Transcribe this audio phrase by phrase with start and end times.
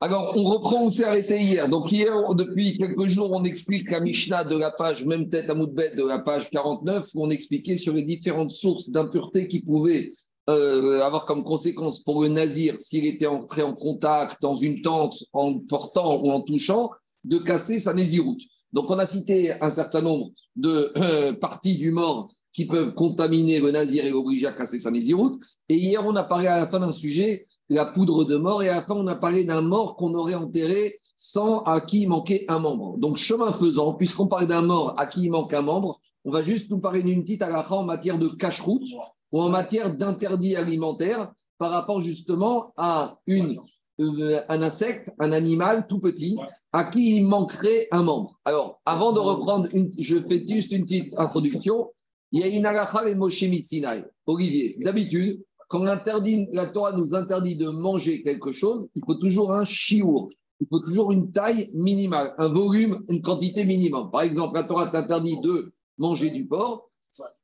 [0.00, 1.68] Alors, on reprend, on s'est arrêté hier.
[1.68, 5.54] Donc, hier, depuis quelques jours, on explique la Mishnah de la page, même tête à
[5.54, 10.12] Moudbet, de la page 49, où on expliquait sur les différentes sources d'impureté qui pouvaient
[10.50, 15.16] euh, avoir comme conséquence pour le nazir, s'il était entré en contact dans une tente
[15.32, 16.90] en portant ou en touchant,
[17.24, 18.42] de casser sa nésiroute.
[18.74, 23.58] Donc, on a cité un certain nombre de euh, parties du mort qui peuvent contaminer
[23.58, 25.34] le nazir et l'obliger à casser sa nésiroute.
[25.68, 28.62] Et hier, on a parlé à la fin d'un sujet la poudre de mort.
[28.62, 32.02] Et à la fin, on a parlé d'un mort qu'on aurait enterré sans à qui
[32.02, 32.98] il manquait un membre.
[32.98, 36.42] Donc, chemin faisant, puisqu'on parle d'un mort à qui il manque un membre, on va
[36.42, 38.88] juste nous parler d'une petite halakha en matière de cache-route
[39.32, 43.60] ou en matière d'interdit alimentaire par rapport justement à une,
[44.00, 46.36] euh, un insecte, un animal tout petit,
[46.72, 48.40] à qui il manquerait un membre.
[48.44, 51.90] Alors, avant de reprendre, une, je fais juste une petite introduction.
[52.32, 54.04] Il y a une halakha et Moshe Mitsinai.
[54.26, 59.64] Olivier, d'habitude, quand la Torah nous interdit de manger quelque chose, il faut toujours un
[59.64, 60.28] chiour.
[60.60, 64.12] Il faut toujours une taille minimale, un volume, une quantité minimum.
[64.12, 66.88] Par exemple, la Torah t'interdit de manger du porc.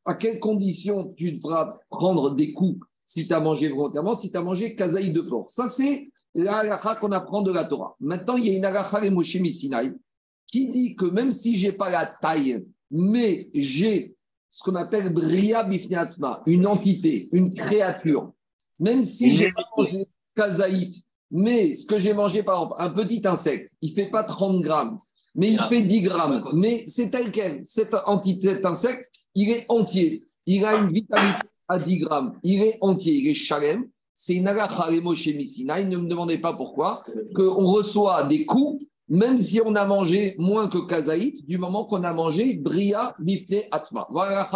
[0.04, 4.36] À quelles conditions tu devras prendre des coups si tu as mangé volontairement, si tu
[4.36, 5.50] as mangé kazaï de porc?
[5.50, 7.96] Ça, c'est la qu'on apprend de la Torah.
[7.98, 9.38] Maintenant, il y a une halakha les Moshe
[10.46, 14.14] qui dit que même si je n'ai pas la taille, mais j'ai
[14.50, 18.32] ce qu'on appelle Bria Bifneatzma, une entité, une créature.
[18.78, 23.72] Même si j'ai mangé kazaït, mais ce que j'ai mangé, par exemple, un petit insecte,
[23.80, 24.98] il ne fait pas 30 grammes,
[25.34, 25.68] mais il ah.
[25.68, 26.44] fait 10 grammes.
[26.54, 27.64] Mais c'est tel quel.
[27.64, 27.94] Cet,
[28.42, 30.24] cet insecte, il est entier.
[30.46, 32.38] Il a une vitalité à 10 grammes.
[32.42, 33.86] Il est entier, il est chalem.
[34.12, 35.82] C'est une agacha chez Missina.
[35.82, 37.02] Ne me demandez pas pourquoi.
[37.34, 42.04] Qu'on reçoit des coups même si on a mangé moins que Kazaït, du moment qu'on
[42.04, 44.06] a mangé Bria Bifne Atzma.
[44.10, 44.48] Voilà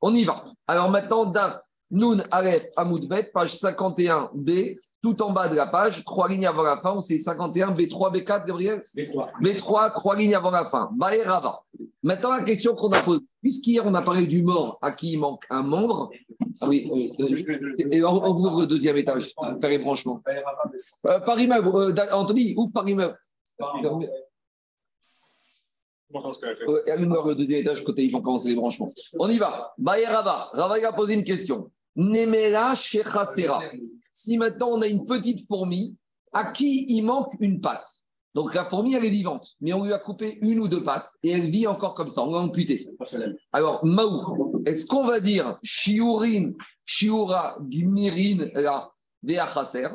[0.00, 0.44] On y va.
[0.66, 6.28] Alors maintenant, Daf Nun Aleph Amoudbet, page 51b, tout en bas de la page, trois
[6.28, 8.80] lignes avant la fin, c'est 51, B3, B4, Gabriel?
[8.96, 9.28] B3.
[9.42, 10.90] B3, trois lignes avant la fin.
[11.24, 11.60] Rava.
[12.02, 15.18] Maintenant, la question qu'on a posée, puisqu'hier on a parlé du mort à qui il
[15.18, 16.10] manque un membre,
[16.66, 16.90] oui,
[17.90, 20.22] et on, ouvre le deuxième étage, faire les branchements.
[21.06, 23.16] Euh, par immeuble, euh, Anthony, ouvre par immeuble.
[26.14, 28.88] Euh, allume le deuxième étage, côté, ils vont commencer les branchements.
[29.18, 29.74] On y va.
[29.84, 30.50] Rava.
[30.52, 31.70] Rava a posé une question.
[31.96, 33.62] Nemera Shechasera.
[34.10, 35.96] Si maintenant on a une petite fourmi
[36.32, 37.88] à qui il manque une patte,
[38.34, 41.10] donc la fourmi, elle est vivante, mais on lui a coupé une ou deux pattes
[41.22, 42.88] et elle vit encore comme ça, on l'a amputée.
[43.52, 46.52] Alors, Maou, est-ce qu'on va dire Shiurin,
[46.84, 48.92] Shiura, Gmirin, la,
[49.22, 49.88] Veachaser,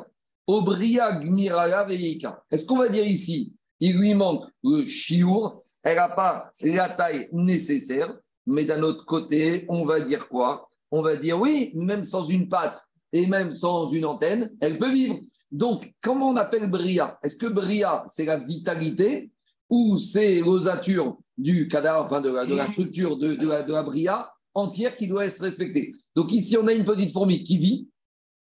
[2.50, 7.28] Est-ce qu'on va dire ici, il lui manque le Shiur, elle n'a pas la taille
[7.32, 8.14] nécessaire,
[8.46, 10.68] mais d'un autre côté, on va dire quoi?
[10.90, 12.80] On va dire oui, même sans une patte
[13.12, 15.20] et même sans une antenne, elle peut vivre.
[15.50, 17.18] Donc, comment on appelle Bria?
[17.22, 19.30] Est-ce que Bria, c'est la vitalité
[19.70, 25.06] ou c'est l'osature du cadavre, enfin de la, structure de, de, la, Bria entière qui
[25.06, 25.92] doit être respectée?
[26.14, 27.88] Donc ici, on a une petite fourmi qui vit.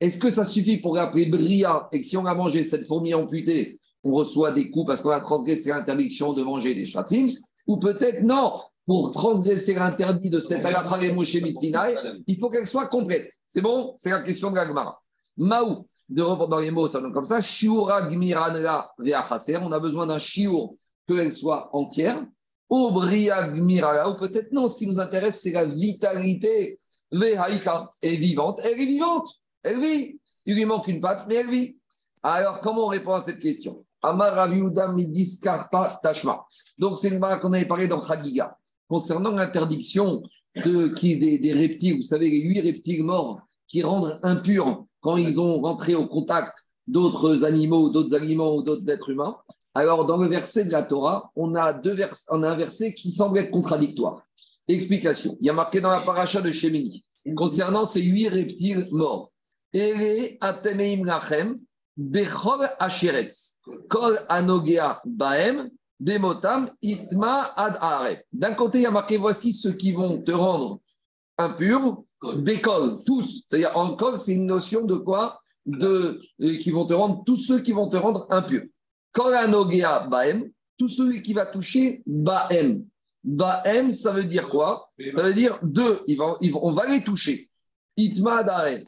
[0.01, 3.15] Est-ce que ça suffit pour l'appeler Bria et que si on a mangé cette fourmi
[3.15, 7.27] amputée, on reçoit des coups parce qu'on a transgressé l'interdiction de manger des chatim
[7.67, 8.55] Ou peut-être non,
[8.87, 13.33] pour transgresser l'interdit de cette halakha Moshe il faut qu'elle soit complète.
[13.49, 13.93] C'est bon?
[13.97, 15.01] C'est la question de la Gemara.
[15.37, 17.41] Maou, de reprendre les mots, ça donne comme ça.
[17.41, 20.71] Shiura gmiranla On a besoin d'un shiur
[21.07, 22.25] qu'elle soit entière.
[22.71, 24.69] Obria gmirala, ou peut-être non.
[24.69, 26.79] Ce qui nous intéresse, c'est la vitalité.
[27.11, 28.61] Vehaika est vivante.
[28.63, 29.29] Elle est vivante.
[29.69, 30.19] Elle vit.
[30.47, 31.77] Il lui manque une patte, mais elle vit.
[32.23, 33.85] Alors, comment on répond à cette question?
[34.01, 36.47] Amar Midiskarta Tashma.
[36.79, 38.57] Donc, c'est une marque qu'on avait parlé dans Chagiga
[38.89, 40.23] concernant l'interdiction
[40.57, 45.39] de, qui, des, reptiles, vous savez, les huit reptiles morts qui rendent impurs quand ils
[45.39, 49.37] ont rentré au contact d'autres animaux, d'autres aliments ou d'autres êtres humains.
[49.75, 52.95] Alors, dans le verset de la Torah, on a, deux vers, on a un verset
[52.95, 54.23] qui semble être contradictoire.
[54.67, 55.37] Explication.
[55.41, 57.05] Il y a marqué dans la paracha de Shemini,
[57.37, 59.31] concernant ces huit reptiles morts.
[59.75, 61.57] Atemeim lachem,
[62.79, 64.19] asheretz, kol
[65.05, 65.71] baem,
[66.81, 70.81] Itma, Ad D'un côté, il y a marqué voici ceux qui vont te rendre
[71.37, 72.05] impur,
[72.37, 73.45] d'école, tous.
[73.49, 75.41] C'est-à-dire, en col, c'est une notion de quoi?
[75.67, 78.63] De, euh, qui vont te rendre, tous ceux qui vont te rendre impur.
[79.13, 82.85] Kolanogea Baem, tout celui qui va toucher Baem.
[83.25, 84.91] Baem, ça veut dire quoi?
[85.11, 86.01] Ça veut dire deux,
[86.55, 87.48] on va les toucher.
[87.99, 88.45] Itma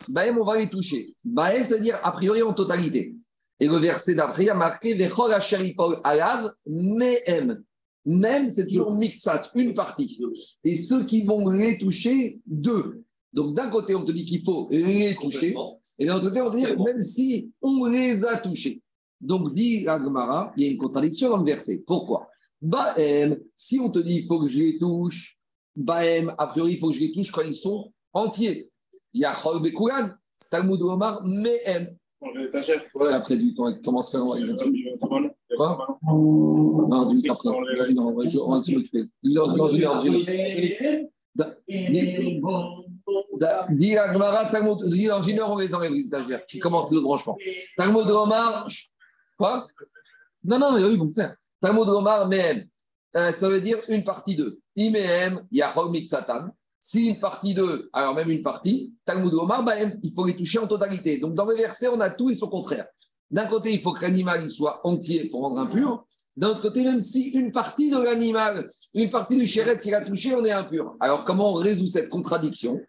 [0.09, 1.15] Baem, on va les toucher.
[1.25, 3.17] Baem, ça veut dire a priori en totalité.
[3.59, 4.97] Et le verset d'après a marqué
[6.05, 7.63] alav mehem.
[8.07, 10.19] Même, c'est toujours mixat, une partie.
[10.65, 13.03] Et ceux qui vont les toucher, deux.
[13.33, 15.55] Donc d'un côté, on te dit qu'il faut les toucher,
[15.99, 18.81] et d'un autre côté, on te dit même si on les a touchés.
[19.21, 21.83] Donc, dit Agmara, il y a une contradiction dans le verset.
[21.87, 22.29] Pourquoi?
[22.63, 25.37] Baem, si on te dit il faut que je les touche,
[25.77, 28.70] Baem, a priori, il faut que je les touche quand ils sont entiers.
[29.13, 30.11] Il y a Chol Bekoulan,
[30.51, 31.97] Talmud Omar, Mehem.
[32.95, 34.55] Voilà, après, du, quand on commence à faire les
[35.57, 37.49] Quoi Non, du après.
[37.49, 39.05] On va s'en occuper.
[43.71, 47.39] Dis Agmara, Talmud, dis l'ingénieur, on les enlève, les stagiaires, qui commence le branchement.
[47.77, 48.69] Talmud Omar,
[49.39, 49.65] Quoi
[50.45, 51.35] Non, non, mais eux, ils vont me faire.
[51.61, 52.67] Talmud Omar, Mehem.
[53.17, 54.61] Euh, ça veut dire une partie d'eux.
[54.77, 55.47] Imehem,
[56.05, 56.51] Satan.
[56.81, 60.59] Si une partie d'eux, alors même une partie, Talmud Omar, Bahem, il faut les toucher
[60.59, 61.19] en totalité.
[61.19, 62.87] Donc dans les versets, on a tout et son contraire.
[63.31, 66.07] D'un côté, il faut que l'animal soit entier pour rendre impur.
[66.37, 70.05] D'un autre côté, même si une partie de l'animal, une partie du chéret, s'il a
[70.05, 70.97] touché, on est impur.
[71.01, 72.81] Alors comment on résout cette contradiction?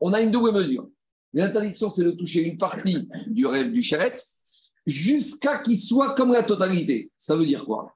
[0.00, 0.88] On a une double mesure.
[1.34, 4.38] L'interdiction, c'est de toucher une partie du rêve du chéretz
[4.86, 7.12] jusqu'à qu'il soit comme la totalité.
[7.18, 7.94] Ça veut dire quoi?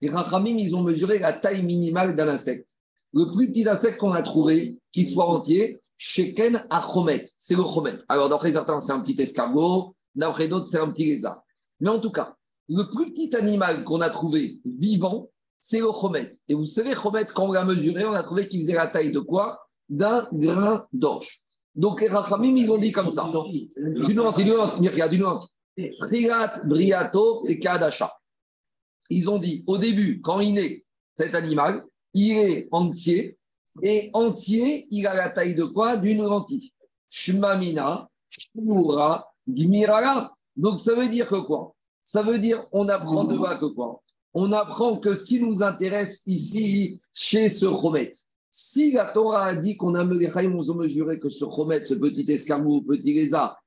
[0.00, 2.70] Les Chachamim, ils ont mesuré la taille minimale d'un insecte.
[3.12, 7.98] Le plus petit insecte qu'on a trouvé, qui soit entier, Sheken Achomet, c'est le Chomet.
[8.08, 11.42] Alors, d'après certains, c'est un petit escargot, d'après d'autres, c'est un petit lézard.
[11.80, 12.34] Mais en tout cas,
[12.68, 15.30] le plus petit animal qu'on a trouvé vivant,
[15.60, 16.30] c'est le Chomet.
[16.48, 19.12] Et vous savez, Chomet, quand on l'a mesuré, on a trouvé qu'il faisait la taille
[19.12, 19.60] de quoi?
[19.88, 21.42] D'un grain d'orge.
[21.74, 23.30] Donc les Rachamim, ils ont dit comme ça.
[23.76, 24.50] Du nuanti, du
[25.10, 25.18] du
[25.76, 26.66] nuanti.
[26.66, 28.12] Briato et Kadasha.
[29.10, 30.84] Ils ont dit, au début, quand il naît,
[31.14, 31.84] cet animal,
[32.14, 33.38] il est entier,
[33.82, 35.96] et entier, il a la taille de quoi?
[35.96, 36.72] D'une lentille.
[37.10, 40.32] Shmamina, Shmura, Gmirala.
[40.56, 41.74] Donc ça veut dire que quoi?
[42.04, 44.00] Ça veut dire, on apprend de là que quoi?
[44.32, 48.12] On apprend que ce qui nous intéresse ici, chez ce Romet,
[48.50, 53.12] si la Torah a dit qu'on a mesuré que ce chomet, ce petit escargot, petit
[53.12, 53.60] lézard,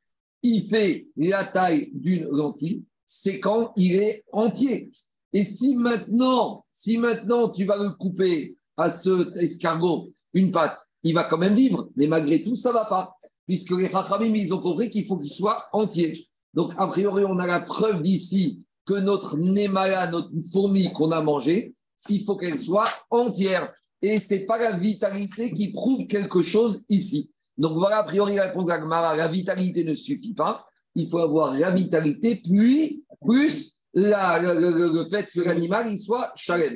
[0.44, 4.92] il fait la taille d'une lentille, c'est quand il est entier.
[5.34, 11.14] Et si maintenant, si maintenant tu vas le couper à ce escargot une patte, il
[11.14, 14.62] va quand même vivre, mais malgré tout, ça va pas, puisque les Chachamim, ils ont
[14.62, 16.14] compris qu'il faut qu'il soit entier.
[16.54, 21.22] Donc, a priori, on a la preuve d'ici que notre némala, notre fourmi qu'on a
[21.22, 21.74] mangée,
[22.10, 26.86] il faut qu'elle soit entière et ce n'est pas la vitalité qui prouve quelque chose
[26.90, 27.32] ici.
[27.58, 30.68] Donc voilà, a priori, la réponse d'Agmara, la vitalité ne suffit pas.
[30.96, 36.76] Il faut avoir la vitalité, puis plus le, fait que l'animal il soit chalem.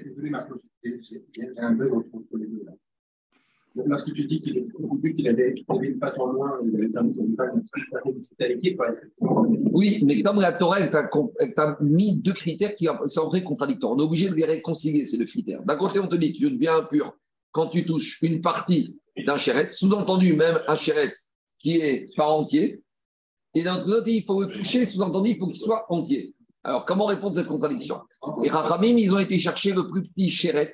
[1.58, 2.72] un peu entre les deux là.
[3.74, 7.64] Lorsque tu dis qu'il est qu'il avait, une patte en moins, il avait une
[8.40, 8.82] l'équipe,
[9.72, 13.94] Oui, mais comme la Torah, elle t'a mis deux critères qui sont vrai contradictoires.
[13.94, 15.64] On est obligé de les réconcilier, ces deux critères.
[15.64, 17.16] D'un côté, on te dit, tu deviens impur
[17.52, 21.12] quand tu touches une partie d'un chéret, sous-entendu même un chéret
[21.60, 22.82] qui est pas entier.
[23.54, 26.34] Et d'un autre côté, il faut le toucher, sous-entendu, il faut qu'il soit entier.
[26.64, 28.02] Alors, comment répondre à cette contradiction?
[28.42, 30.72] Les Rachamim, ils ont été chercher le plus petit chéret.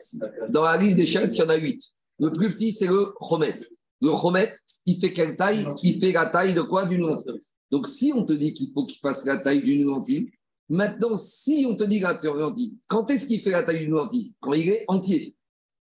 [0.50, 1.82] Dans la liste des chérets, il y en a huit.
[2.20, 3.56] Le plus petit, c'est le Chomet.
[4.02, 4.54] Le Chomet,
[4.86, 5.66] il fait quelle taille?
[5.84, 6.86] Il fait la taille de quoi?
[6.86, 7.32] D'une lentille.
[7.72, 10.30] Donc, si on te dit qu'il faut qu'il fasse la taille d'une lentille,
[10.70, 14.36] maintenant, si on te dit la lentille, quand est-ce qu'il fait la taille d'une lentille?
[14.42, 15.36] Quand il est entier.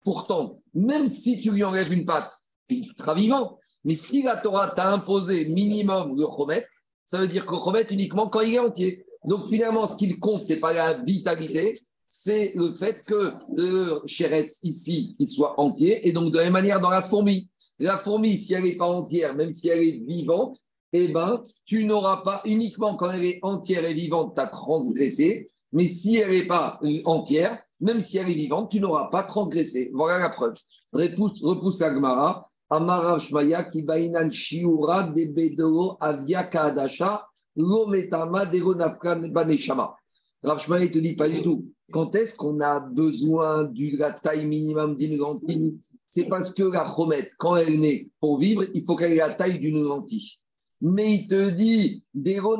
[0.05, 2.39] Pourtant, même si tu lui enlèves une patte,
[2.69, 3.59] il sera vivant.
[3.85, 6.67] Mais si la Torah t'a imposé minimum le Chomet,
[7.05, 9.05] ça veut dire que le uniquement quand il est entier.
[9.25, 11.75] Donc finalement, ce qu'il compte, ce n'est pas la vitalité,
[12.09, 16.07] c'est le fait que le chéretz ici, il soit entier.
[16.07, 18.87] Et donc, de la même manière, dans la fourmi, la fourmi, si elle n'est pas
[18.87, 20.59] entière, même si elle est vivante,
[20.93, 25.49] eh ben, tu n'auras pas uniquement quand elle est entière et vivante, tu as transgressé.
[25.73, 29.91] Mais si elle n'est pas entière, même si elle est vivante, tu n'auras pas transgressé.
[29.93, 30.55] Voilà la preuve.
[30.93, 32.49] Repousse, repousse Agmara.
[32.71, 37.23] Amara Shmaya qui bainan shiura de bedo avia kadasha
[37.57, 38.61] lo metama de
[39.31, 39.95] baneshama.
[40.43, 41.67] Rav Shmaya te dit pas du tout.
[41.93, 45.79] Quand est-ce qu'on a besoin de la taille minimum d'une lentille?
[46.11, 49.35] C'est parce que la chromette, quand elle naît pour vivre, il faut qu'elle ait la
[49.35, 50.39] taille d'une lentille.
[50.81, 52.57] Mais il te dit, Dero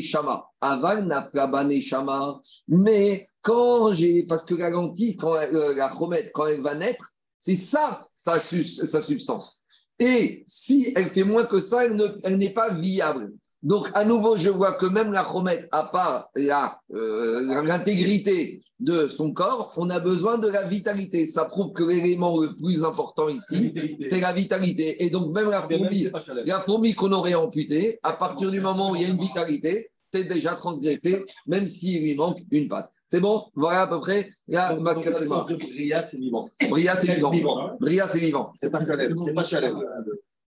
[0.00, 2.40] shama, aval nafrabane shama.
[2.68, 7.12] Mais quand j'ai, parce que la lentille, quand euh, la chromette, quand elle va naître,
[7.38, 9.62] c'est ça sa, sa, substance.
[9.98, 13.32] Et si elle fait moins que ça, elle n'est pas viable.
[13.62, 19.32] Donc, à nouveau, je vois que même la chromette, à part euh, l'intégrité de son
[19.32, 21.26] corps, on a besoin de la vitalité.
[21.26, 25.02] Ça prouve que l'élément le plus important ici, c'est la vitalité.
[25.04, 26.08] Et donc, même la fourmi,
[26.44, 29.90] la fourmi qu'on aurait amputée, à partir du moment où il y a une vitalité,
[30.12, 32.90] tu es déjà transgressé, même s'il lui manque une patte.
[33.08, 33.46] C'est bon?
[33.54, 36.48] Voilà à peu près la mascade de Bria, c'est vivant.
[36.68, 37.32] Bria, c'est vivant.
[37.80, 38.52] Bria, c'est vivant.
[38.54, 39.16] C'est pas chaleur.
[39.16, 39.44] C'est pas.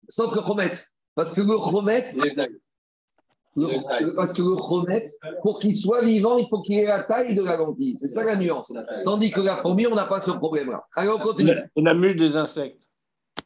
[0.08, 0.72] Sauf le Chomet.
[1.14, 2.10] Parce que le Chomet.
[4.16, 5.06] parce que le Chomet,
[5.42, 7.96] pour qu'il soit vivant, il faut qu'il ait la taille de la lentille.
[7.98, 8.72] C'est ça la nuance.
[9.04, 10.86] Tandis que la fourmi, on n'a pas ce problème-là.
[10.94, 11.52] Allez, on continue.
[11.76, 12.88] On amuse des insectes.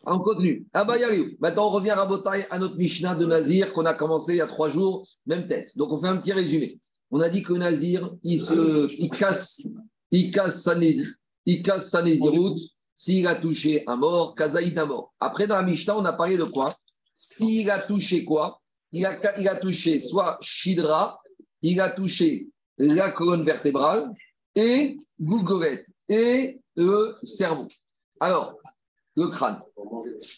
[0.04, 0.66] On continue.
[0.72, 0.96] Ah bah,
[1.40, 4.40] Maintenant, on revient à Rabotai, à notre Mishnah de Nazir qu'on a commencé il y
[4.40, 5.76] a trois jours, même tête.
[5.76, 6.78] Donc, on fait un petit résumé.
[7.10, 9.62] On a dit que Nazir, il, se, il, casse,
[10.10, 10.74] il casse sa
[11.44, 12.02] il casse sa
[12.94, 15.12] s'il a touché un mort, Kazaïd un mort.
[15.18, 16.76] Après, dans la Mishnah, on a parlé de quoi?
[17.12, 18.60] S'il a touché quoi?
[18.92, 21.18] Il a, il a touché soit Shidra,
[21.62, 24.10] il a touché la colonne vertébrale
[24.54, 27.68] et Gougorette et le cerveau.
[28.20, 28.56] Alors,
[29.16, 29.60] le crâne.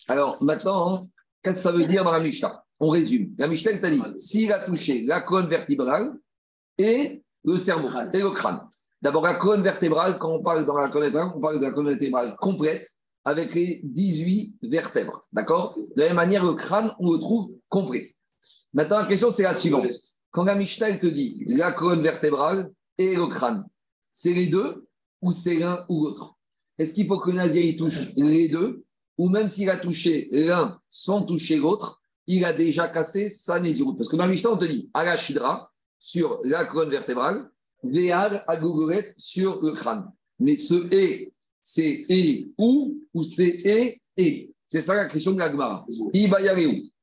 [0.09, 1.09] Alors maintenant,
[1.43, 2.63] qu'est-ce que ça veut dire dans la Mishnah?
[2.81, 3.35] On résume.
[3.39, 6.15] La Mishnah t'a dit s'il a touché la colonne vertébrale
[6.79, 8.61] et le cerveau et le crâne.
[9.01, 11.73] D'abord, la colonne vertébrale, quand on parle dans la colonne vertébrale, on parle de la
[11.73, 12.91] colonne vertébrale complète
[13.25, 15.23] avec les 18 vertèbres.
[15.33, 15.77] D'accord?
[15.77, 18.15] De la même manière, le crâne, on le trouve complet.
[18.73, 19.93] Maintenant, la question, c'est la suivante.
[20.31, 23.65] Quand la Mishnah te dit la colonne vertébrale et le crâne,
[24.11, 24.87] c'est les deux
[25.23, 26.34] ou c'est l'un ou l'autre?
[26.79, 28.85] Est-ce qu'il faut que Nazir touche les deux?
[29.17, 33.97] Ou même s'il a touché l'un sans toucher l'autre, il a déjà cassé sa Nézirut
[33.97, 37.49] Parce que dans Mishnah, on te dit Agashidra sur la colonne vertébrale,
[37.83, 40.11] Veal Agugoret sur le crâne.
[40.41, 44.51] Mais ce et, c'est et ou ou c'est et et.
[44.67, 45.87] C'est ça la question de l'Agmara.
[45.89, 46.11] où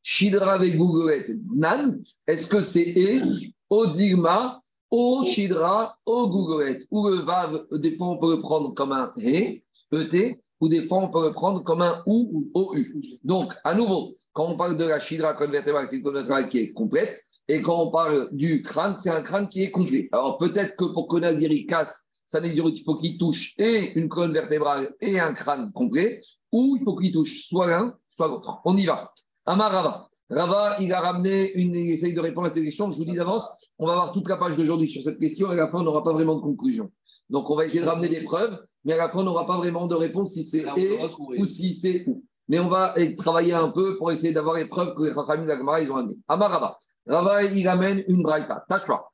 [0.04, 1.25] Shidra Vegugoret
[1.56, 3.22] Nan, est-ce que c'est et
[3.70, 4.61] Odigma
[4.91, 9.12] au Shidra, au Googlet, ou le Vav, des fois on peut le prendre comme un
[9.17, 12.83] He, ET, ou des fois on peut le prendre comme un OU ou OU.
[13.24, 16.60] Donc, à nouveau, quand on parle de la Shidra convertébrale, c'est une colonne vertébrale qui
[16.60, 20.10] est complète, et quand on parle du crâne, c'est un crâne qui est complet.
[20.12, 24.07] Alors peut-être que pour que Naziri casse sa Nazirut, il faut qu'il touche et une
[24.07, 26.21] colonne vertébrale et un crâne complet,
[26.51, 28.60] ou il faut qu'il touche soit l'un, soit l'autre.
[28.65, 29.12] On y va.
[29.45, 30.11] Amarava.
[30.32, 32.90] Rava, il a ramené une, il essaye de répondre à ces questions.
[32.90, 35.56] Je vous dis d'avance, on va voir toute la page d'aujourd'hui sur cette question et
[35.56, 36.90] à la fin, on n'aura pas vraiment de conclusion.
[37.30, 39.58] Donc, on va essayer de ramener des preuves, mais à la fin, on n'aura pas
[39.58, 40.98] vraiment de réponse si c'est et
[41.38, 42.24] ou si c'est ou.
[42.48, 45.84] Mais on va travailler un peu pour essayer d'avoir les preuves que les Rachamim de
[45.84, 46.18] ils ont amenées.
[46.28, 46.78] Amarava.
[47.06, 48.66] Rava, il amène une braïta.
[48.70, 49.12] Tachwa.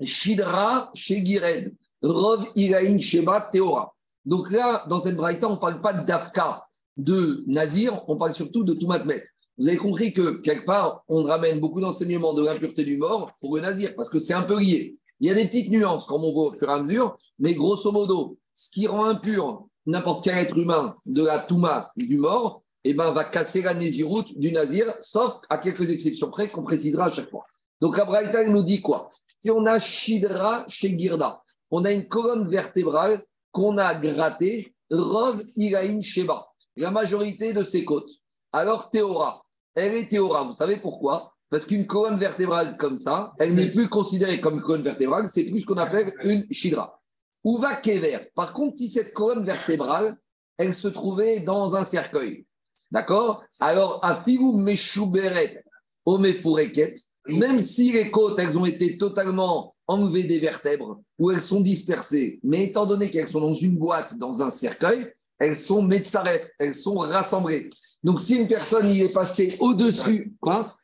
[0.00, 1.74] Shidra Shegired.
[2.02, 3.94] Rov Iraïn Sheba Teora.
[4.24, 6.64] Donc là, dans cette braïta, on ne parle pas d'Afka,
[6.96, 9.22] de Nazir, on parle surtout de Toumatmet.
[9.56, 13.54] Vous avez compris que quelque part, on ramène beaucoup d'enseignements de l'impureté du mort pour
[13.54, 14.96] le nazir, parce que c'est un peu lié.
[15.20, 17.54] Il y a des petites nuances, comme on voit au fur et à mesure, mais
[17.54, 22.62] grosso modo, ce qui rend impur n'importe quel être humain de la touma du mort,
[22.84, 27.06] eh ben, va casser la nésiroute du nazir, sauf à quelques exceptions près qu'on précisera
[27.06, 27.44] à chaque fois.
[27.80, 29.08] Donc, Abraïta nous dit quoi?
[29.40, 35.42] Si on a Shidra chez Girda, on a une colonne vertébrale qu'on a grattée, Rov
[35.56, 36.46] Iraïn Sheba,
[36.76, 38.10] la majorité de ses côtes.
[38.52, 39.43] Alors, Théora,
[39.74, 40.44] elle est théora.
[40.44, 41.34] Vous savez pourquoi?
[41.50, 45.44] Parce qu'une colonne vertébrale comme ça, elle n'est plus considérée comme une colonne vertébrale, c'est
[45.44, 47.00] plus ce qu'on appelle une shidra.
[47.44, 48.30] Ou va Kever.
[48.34, 50.16] Par contre, si cette colonne vertébrale,
[50.56, 52.46] elle se trouvait dans un cercueil,
[52.90, 53.44] d'accord?
[53.60, 55.64] Alors, à Filou Meshuberet,
[56.06, 56.94] Omefureket,
[57.26, 62.40] même si les côtes, elles ont été totalement enlevées des vertèbres ou elles sont dispersées,
[62.42, 66.74] mais étant donné qu'elles sont dans une boîte, dans un cercueil, elles sont metzaref, elles
[66.74, 67.68] sont rassemblées.
[68.04, 70.76] Donc, si une personne y est passée au-dessus, quoi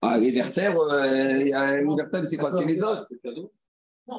[0.00, 3.06] ah, Les vertèbres, euh, les vertèbres, c'est quoi C'est les os?
[4.08, 4.18] Non,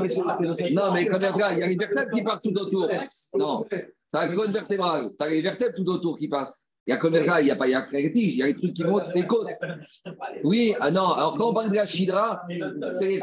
[0.00, 2.88] mais Non, mais comme il y a les vertèbres qui passent tout autour.
[3.34, 3.76] Non, tu
[4.12, 6.68] as la colonne vertébrale, tu as les vertèbres tout autour qui passent.
[6.86, 8.54] Il y a comme il n'y a pas il y a il y a les
[8.54, 9.48] trucs qui montent les côtes.
[10.44, 13.20] Oui, ah non, alors quand on parle de la chidra, c'est les.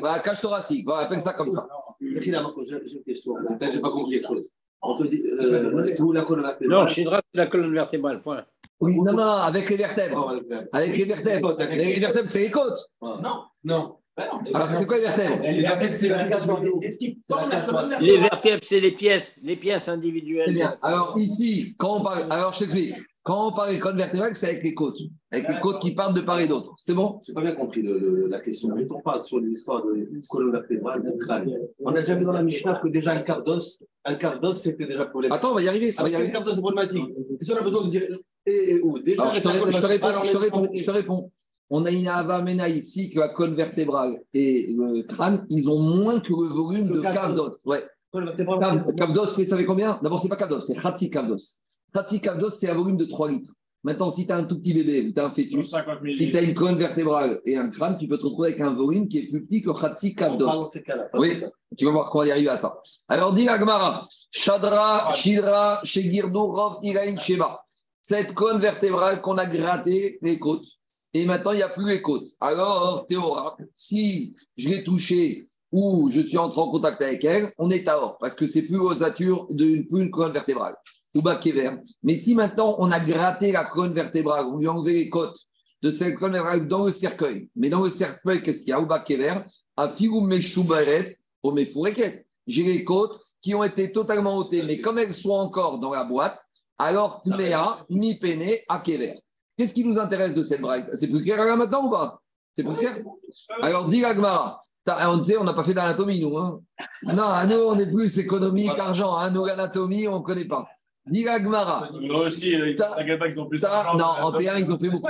[0.00, 1.66] Voilà, cache thoracique, on appelle ça comme ça.
[2.00, 2.20] J'ai une
[3.04, 4.50] question, je n'ai pas compris quelque chose.
[5.08, 8.44] Dit, euh, c'est où la colonne vertébrale Non, c'est la colonne vertébrale, point.
[8.80, 10.40] Oui, non, non, avec les vertèbres.
[10.72, 11.56] avec les vertèbres.
[11.70, 12.90] Les vertèbres, c'est les côtes.
[13.00, 13.96] Non, non.
[14.16, 15.42] Alors, c'est quoi les vertèbres?
[15.42, 16.08] Les vertèbres, c'est
[18.00, 20.48] Les vertèbres, c'est les pièces, les pièces individuelles.
[20.48, 20.74] C'est bien.
[20.82, 22.26] Alors, ici, quand on parle.
[22.30, 22.94] Alors, je t'explique.
[23.24, 24.98] Quand on parle de colonne vertébrale, c'est avec les côtes.
[25.30, 26.74] Avec les côtes qui partent de part et d'autre.
[26.80, 27.20] C'est bon?
[27.24, 28.74] Je n'ai pas bien compris la question.
[28.74, 31.52] Mais on parle sur l'histoire de colonne vertébrale, de crâne.
[31.80, 34.60] On a déjà vu dans la Mishnah que déjà un quart d'os, un quart d'os,
[34.60, 35.38] c'était déjà problématique.
[35.38, 35.92] Attends, on va y arriver.
[35.92, 36.30] Ça va y arriver.
[36.30, 37.04] Un quart d'os, c'est problématique.
[37.40, 38.02] Et si on a besoin de dire
[38.44, 40.84] et, et où Déjà, Alors, je, te réponds, je, te réponds, je, te réponds, je
[40.84, 41.32] te réponds.
[41.70, 46.20] On a une avamena ici que la colonne vertébrale et le crâne, ils ont moins
[46.20, 47.56] que le volume de quart d'os.
[47.64, 47.84] Ouais.
[48.12, 49.98] Cavdos, vous savez combien?
[50.02, 51.60] D'abord, ce n'est pas Cavdos, c'est Khatsi Cavdos.
[51.94, 53.52] Khatsi Cavdos, c'est un volume de 3 litres.
[53.84, 55.64] Maintenant, si tu as un tout petit bébé ou tu as un fêtus,
[56.12, 58.74] si tu as une colonne vertébrale et un crâne, tu peux te retrouver avec un
[58.74, 60.70] volume qui est plus petit que Khatsi Kabdos.
[61.14, 61.42] Oui,
[61.76, 62.80] tu vas voir comment y arriver à ça.
[63.08, 67.60] Alors, dit Agmara, Shadra, Shidra, Shegirdo, Rov, Irain, Sheva.
[68.00, 70.66] Cette colonne vertébrale qu'on a gratté les côtes,
[71.12, 72.28] et maintenant il n'y a plus les côtes.
[72.40, 77.70] Alors, Théora, si je l'ai touchée ou je suis entré en contact avec elle, on
[77.70, 80.76] est à or, parce que c'est plus l'osature d'une une colonne vertébrale
[81.14, 81.78] ou vert.
[82.02, 85.38] Mais si maintenant on a gratté la colonne vertébrale, on lui a enlevé les côtes
[85.82, 88.80] de cette colonne vertébrale dans le cercueil, mais dans le cercueil, qu'est-ce qu'il y a?
[88.80, 89.44] Ou vert,
[89.76, 91.54] à Figou Meshoubaret, au
[92.46, 96.04] J'ai les côtes qui ont été totalement ôtées, mais comme elles sont encore dans la
[96.04, 96.40] boîte,
[96.78, 99.20] alors Tmea, mi pene, à Kever.
[99.56, 102.20] Qu'est-ce qui nous intéresse de cette braille C'est plus clair là maintenant ou pas?
[102.52, 102.96] C'est plus clair?
[103.60, 104.62] Alors dis Agmara.
[104.86, 106.36] On sait, on n'a pas fait d'anatomie, nous.
[106.36, 106.60] Hein.
[107.04, 109.16] non, nous, on est plus économique, argent.
[109.16, 109.30] Hein.
[109.30, 110.66] Nous, l'anatomie, on ne connaît pas.
[111.06, 111.90] Dis Agmara.
[111.92, 115.08] Aussi, euh, ils ont plus Non, en P1, ils ont fait beaucoup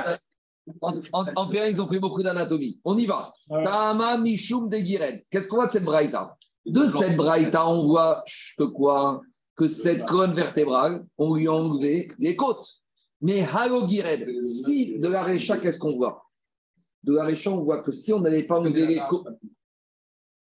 [0.81, 2.81] en, ils ont fait beaucoup d'anatomie.
[2.85, 3.33] On y va.
[3.49, 4.79] Tama Mishum de
[5.31, 6.37] Qu'est-ce qu'on voit de cette braïta?
[6.65, 8.25] De cette braïta, on voit
[8.57, 9.23] que quoi
[9.57, 12.67] Que cette colonne vertébrale, on lui a enlevé les côtes.
[13.21, 13.87] Mais Halo
[14.39, 16.25] si de la récha, qu'est-ce qu'on voit?
[17.03, 19.27] De la récha, on voit que si on n'avait pas enlevé les côtes,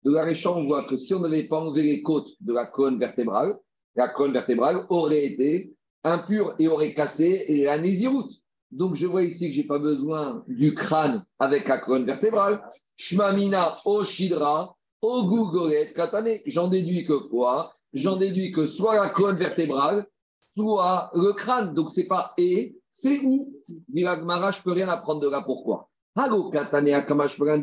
[0.04, 2.66] de la récha, on voit que si on n'avait pas enlevé les côtes de la
[2.66, 3.54] colonne vertébrale,
[3.98, 5.74] la colonne vertébrale aurait été
[6.04, 8.30] impure et aurait cassé la nésiroute.
[8.70, 12.62] Donc, je vois ici que je n'ai pas besoin du crâne avec la colonne vertébrale.
[12.96, 16.38] Shmamina o shidra o gugoret katane.
[16.46, 17.72] J'en déduis que quoi?
[17.92, 20.06] J'en déduis que soit la colonne vertébrale,
[20.40, 21.74] soit le crâne.
[21.74, 23.52] Donc, ce n'est pas et, c'est où
[23.92, 25.42] Viragmara, je ne peux rien apprendre de là.
[25.44, 25.90] Pourquoi?
[26.16, 27.58] Je peux rien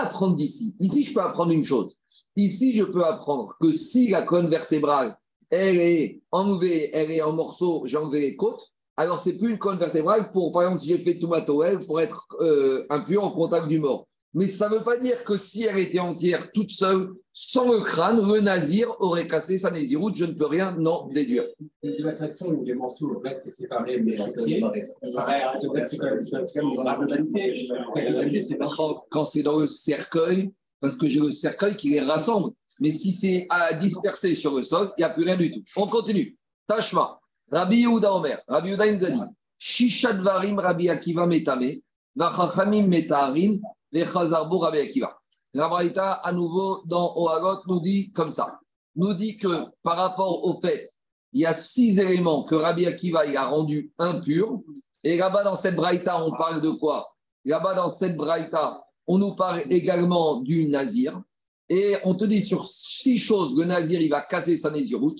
[0.00, 0.74] apprendre d'ici.
[0.78, 1.96] Ici, je peux apprendre une chose.
[2.36, 5.16] Ici, je peux apprendre que si la colonne vertébrale,
[5.50, 9.58] elle est enlevée, elle est en morceaux, j'ai enlevé les côtes, alors c'est plus une
[9.58, 13.68] colonne vertébrale pour, par exemple, si j'ai fait ma pour être euh, impur en contact
[13.68, 14.06] du mort.
[14.34, 17.80] Mais ça ne veut pas dire que si elle était entière, toute seule, sans le
[17.80, 20.16] crâne, le nazir aurait cassé sa naziroute.
[20.16, 21.44] Je ne peux rien en déduire.
[21.82, 24.32] De la façon où les morceaux restent séparés, mais c'est
[29.10, 32.52] quand c'est dans le cercueil, parce que j'ai le cercueil qui les rassemble.
[32.80, 35.62] Mais si c'est à disperser sur le sol, il n'y a plus rien du tout.
[35.76, 36.36] On continue.
[36.66, 37.20] Tashma.
[37.50, 38.40] Rabbi Yehuda Omer.
[38.48, 39.20] Rabbi Yehuda nous a dit
[39.58, 41.82] Shishadvarim Rabbi Akiva Metame.
[42.16, 43.60] Vachachamim Metaharim.
[43.92, 48.58] La Braïta, à nouveau, dans Oagot, nous dit comme ça.
[48.96, 50.88] Nous dit que par rapport au fait,
[51.32, 54.60] il y a six éléments que Rabbi Akiva a rendu impurs.
[55.04, 57.04] Et là-bas, dans cette Braïta, on parle de quoi?
[57.44, 61.20] Là-bas, dans cette Braïta, on nous parle également du Nazir.
[61.68, 65.18] Et on te dit sur six choses, le Nazir, il va casser sa Naziroute.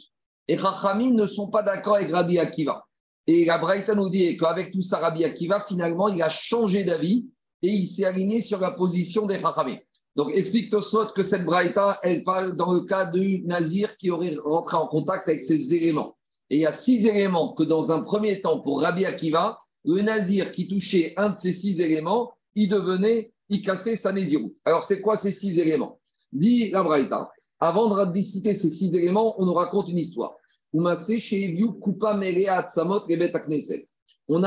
[0.49, 2.85] Et Rachamim ne sont pas d'accord avec Rabbi Akiva.
[3.27, 7.29] Et la Braïta nous dit qu'avec tout ça, Rabbi Akiva, finalement, il a changé d'avis
[7.63, 9.79] et il s'est aligné sur la position des Chachamim.
[10.15, 14.37] Donc, explique Tosot que cette braïta, elle parle dans le cas du Nazir qui aurait
[14.45, 16.17] rentré en contact avec ces éléments.
[16.51, 20.03] Et il y a six éléments que dans un premier temps, pour Rabbi Akiva, le
[20.03, 24.53] Nazir qui touchait un de ces six éléments, il devenait, il cassait sa Nézirut.
[24.65, 25.99] Alors, c'est quoi ces six éléments?
[26.31, 27.31] Dit la braïta.
[27.59, 30.37] Avant de citer ces six éléments, on nous raconte une histoire.
[30.75, 30.95] On a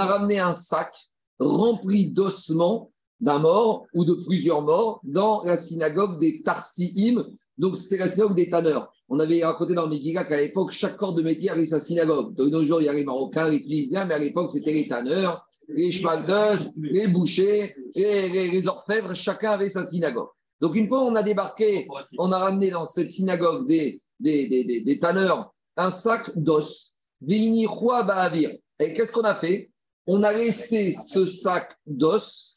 [0.06, 0.95] ramené un sac
[1.39, 7.25] rempli d'ossements d'un mort ou de plusieurs morts dans la synagogue des Tarsiim.
[7.58, 8.91] Donc, c'était la synagogue des tanneurs.
[9.08, 12.36] On avait raconté dans Megillah qu'à l'époque, chaque corps de métier avait sa synagogue.
[12.36, 14.88] De nos jours, il y a les Marocains, les Tunisiens, mais à l'époque, c'était les
[14.88, 19.13] tanneurs, les chevaldeuses, les bouchers, et les, orfèvres.
[19.13, 20.30] Chacun avait sa synagogue.
[20.60, 24.82] Donc, une fois, on a débarqué, on a ramené dans cette synagogue des, des, des,
[24.82, 26.93] des, tanneurs un sac d'os.
[27.28, 29.71] Et qu'est-ce qu'on a fait?
[30.08, 32.55] On a laissé ce sac d'os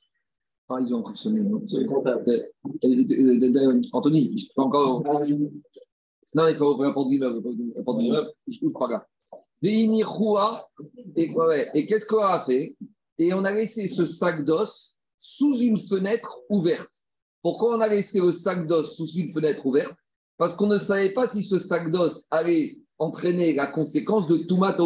[0.71, 1.41] ah, ils ont fonctionné.
[1.67, 1.87] C'est
[3.93, 5.03] Anthony, je peux encore.
[6.35, 7.43] Non, il faut répondre l'immeuble.
[8.47, 9.05] Je ne pas grave.
[9.63, 9.89] Et,
[11.87, 12.77] qu'est-ce qu'on a fait?
[13.19, 16.93] Et on a laissé ce sac d'os sous une fenêtre ouverte.
[17.43, 19.97] Pourquoi on a laissé le sac d'os sous une fenêtre ouverte?
[20.37, 24.77] Parce qu'on ne savait pas si ce sac d'os allait entraîner la conséquence de Toumat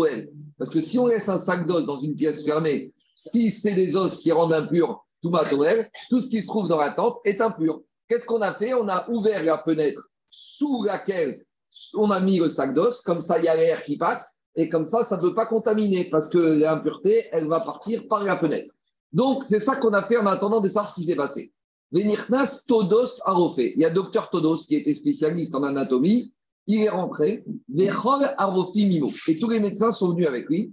[0.59, 3.97] Parce que si on laisse un sac d'os dans une pièce fermée, si c'est des
[3.97, 7.81] os qui rendent impurs, tout ce qui se trouve dans la tente est impur.
[8.09, 8.75] Qu'est-ce qu'on a fait?
[8.75, 11.45] On a ouvert la fenêtre sous laquelle
[11.95, 14.69] on a mis le sac d'os, comme ça il y a l'air qui passe, et
[14.69, 18.37] comme ça, ça ne peut pas contaminer, parce que l'impureté, elle va partir par la
[18.37, 18.75] fenêtre.
[19.13, 21.53] Donc, c'est ça qu'on a fait en attendant de savoir ce qui s'est passé.
[21.91, 23.21] Venirnas Todos.
[23.59, 26.33] Il y a docteur Todos qui était spécialiste en anatomie.
[26.67, 27.45] il est rentré,
[27.79, 30.73] et tous les médecins sont venus avec lui,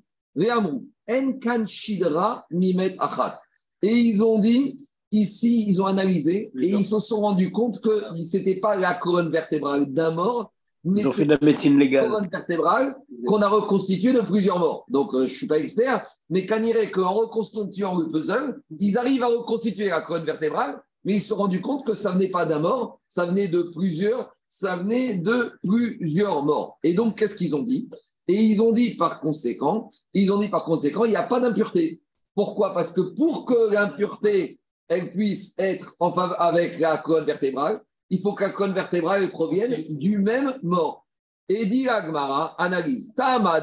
[3.81, 4.77] et ils ont dit,
[5.11, 8.93] ici, ils ont analysé, et ils se sont rendus compte que ce n'était pas la
[8.93, 10.51] colonne vertébrale d'un mort,
[10.83, 12.09] mais c'est la médecine légale.
[12.09, 14.85] Colonne vertébrale qu'on a reconstituée de plusieurs morts.
[14.89, 19.23] Donc, euh, je ne suis pas expert, mais irait qu'en reconstituant le puzzle, ils arrivent
[19.23, 22.45] à reconstituer la colonne vertébrale, mais ils se sont rendus compte que ça venait pas
[22.45, 26.79] d'un mort, ça venait de plusieurs, ça venait de plusieurs morts.
[26.83, 27.89] Et donc, qu'est-ce qu'ils ont dit?
[28.27, 31.39] Et ils ont dit par conséquent, ils ont dit par conséquent, il n'y a pas
[31.39, 32.01] d'impureté.
[32.39, 32.73] Pourquoi?
[32.73, 38.31] Parce que pour que l'impureté, elle puisse être en avec la colonne vertébrale, il faut
[38.31, 41.05] que la colonne vertébrale provienne du même mort.
[41.49, 43.61] Et dit Agmara, analyse, Tama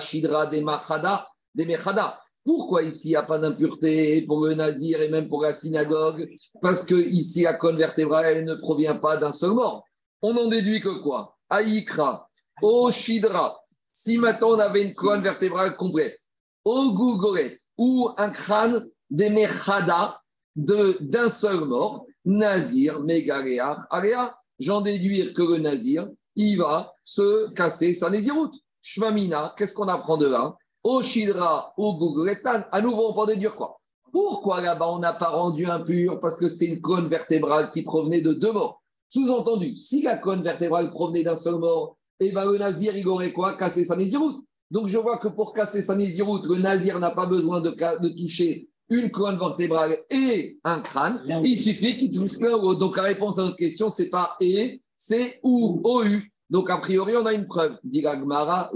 [0.00, 2.18] Shidra de Machada, de Mechada.
[2.42, 6.26] Pourquoi ici il n'y a pas d'impureté pour le nazir et même pour la synagogue?
[6.62, 9.84] Parce que ici la colonne vertébrale elle ne provient pas d'un seul mort.
[10.22, 11.36] On en déduit que quoi?
[11.50, 12.26] Aïkra,
[12.62, 13.60] au Shidra.
[13.92, 16.16] Si maintenant on avait une colonne vertébrale complète,
[16.64, 20.20] au Gougoret ou un crâne des Mechada
[20.56, 27.92] d'un seul mort, Nazir, Megareach, Area, j'en déduire que le Nazir, il va se casser
[27.92, 28.54] sa Néziroute.
[28.82, 30.54] Shvamina, qu'est-ce qu'on apprend de là?
[30.82, 33.80] Au Shidra, au Gugretan, à nouveau, on peut déduire quoi?
[34.12, 36.20] Pourquoi là-bas, on n'a pas rendu impur?
[36.20, 38.82] Parce que c'est une cône vertébrale qui provenait de deux morts.
[39.08, 43.32] Sous-entendu, si la cône vertébrale provenait d'un seul mort, eh ben, le Nazir, il aurait
[43.32, 43.56] quoi?
[43.56, 44.44] Casser sa Néziroute.
[44.70, 48.08] Donc, je vois que pour casser sa Néziroute, le Nazir n'a pas besoin de, de
[48.08, 51.22] toucher une colonne vertébrale et un crâne.
[51.44, 54.82] Il suffit qu'il touche l'un ou Donc, la réponse à notre question, c'est pas et,
[54.96, 56.22] c'est ou, OU.
[56.50, 57.76] Donc, a priori, on a une preuve.
[57.82, 58.70] Dit Gagmara,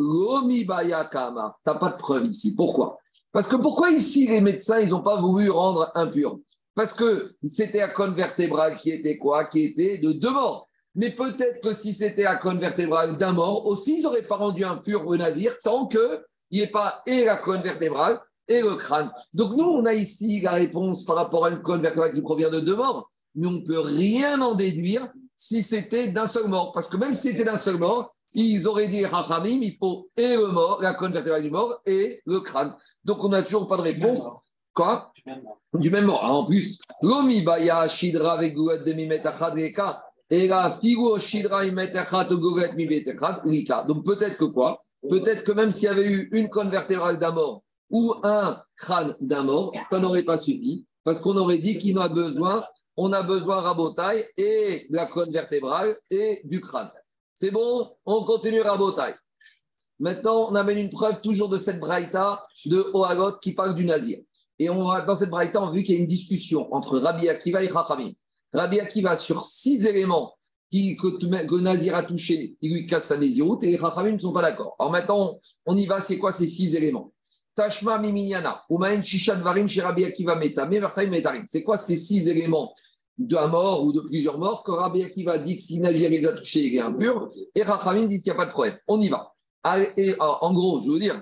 [1.11, 1.57] Kama.
[1.64, 2.55] Tu n'as pas de preuve ici.
[2.55, 2.98] Pourquoi?
[3.33, 6.38] Parce que pourquoi ici, les médecins, ils n'ont pas voulu rendre impur?
[6.74, 9.44] Parce que c'était la colonne vertébrale qui était quoi?
[9.44, 10.68] Qui était de deux morts.
[10.99, 14.65] Mais peut-être que si c'était la colonne vertébrale d'un mort, aussi, ils n'auraient pas rendu
[14.65, 19.13] impur le nazir tant qu'il n'y ait pas et la colonne vertébrale et le crâne.
[19.33, 22.51] Donc, nous, on a ici la réponse par rapport à une colonne vertébrale qui provient
[22.51, 25.07] de deux morts, mais on ne peut rien en déduire
[25.37, 26.73] si c'était d'un seul mort.
[26.73, 30.35] Parce que même si c'était d'un seul mort, ils auraient dit Rachamim, il faut et
[30.35, 32.75] le mort, la colonne vertébrale du mort, et le crâne.
[33.05, 34.27] Donc on n'a toujours pas de réponse.
[34.75, 35.13] Quoi?
[35.75, 36.25] Du même mort.
[36.25, 38.93] En plus, l'omi baya shidra de
[43.87, 44.85] Donc peut-être que quoi?
[45.09, 49.17] Peut-être que même s'il y avait eu une colonne vertébrale d'un mort ou un crâne
[49.21, 52.64] d'un mort, ça n'aurait pas suffi, parce qu'on aurait dit qu'il n'a besoin
[53.01, 56.91] on a besoin rabotaille et de la colonne vertébrale et du crâne.
[57.33, 57.93] C'est bon?
[58.05, 59.14] On continue rabotaille.
[60.01, 64.19] Maintenant, on amène une preuve toujours de cette braïta de Oagot qui parle du nazir.
[64.59, 67.29] Et on dans cette braïta, on a vu qu'il y a une discussion entre Rabbi
[67.29, 68.11] Akiva et Chachamim.
[68.53, 70.35] Rabbi Akiva sur six éléments
[70.71, 74.19] qui, que, le nazir a touché, il lui casse sa nésiroute et les Chachamim ne
[74.19, 74.77] sont pas d'accord.
[74.79, 77.13] Alors maintenant, on, y va, c'est quoi ces six éléments?
[77.55, 80.69] Tashma Miminyana, Umaen Shishat Varim chez Rabbi Akiva Meta,
[81.47, 82.75] C'est quoi ces six éléments
[83.17, 86.37] d'un mort ou de plusieurs morts que Rabbi Akiva dit que si Nazir les a
[86.37, 88.79] touchés, il est impur, et Rachamim dit qu'il n'y a pas de problème.
[88.87, 89.33] On y va.
[89.97, 91.21] Et en gros, je veux dire,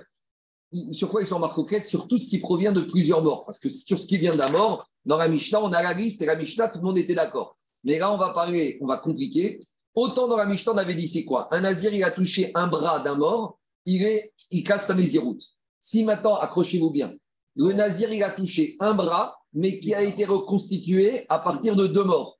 [0.91, 3.43] sur quoi ils sont marqués Sur tout ce qui provient de plusieurs morts.
[3.45, 6.21] Parce que sur ce qui vient d'un mort, dans la Mishnah, on a la liste
[6.21, 7.57] et la Mishnah, tout le monde était d'accord.
[7.83, 9.59] Mais là, on va parler, on va compliquer.
[9.95, 11.47] Autant dans la Mishnah, on avait dit c'est quoi?
[11.53, 15.43] Un Nazir, il a touché un bras d'un mort, il, est, il casse sa Naziroute.
[15.79, 17.13] Si maintenant, accrochez-vous bien,
[17.55, 21.87] le Nazir, il a touché un bras, mais qui a été reconstitué à partir de
[21.87, 22.36] deux morts.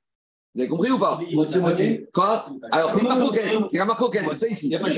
[0.57, 1.19] Vous avez compris ou pas?
[1.33, 2.09] Moitié-moitié.
[2.11, 2.47] Quoi?
[2.71, 3.03] Alors, c'est
[3.67, 4.65] c'est la marque c'est ça ici.
[4.65, 4.89] Il n'y a pas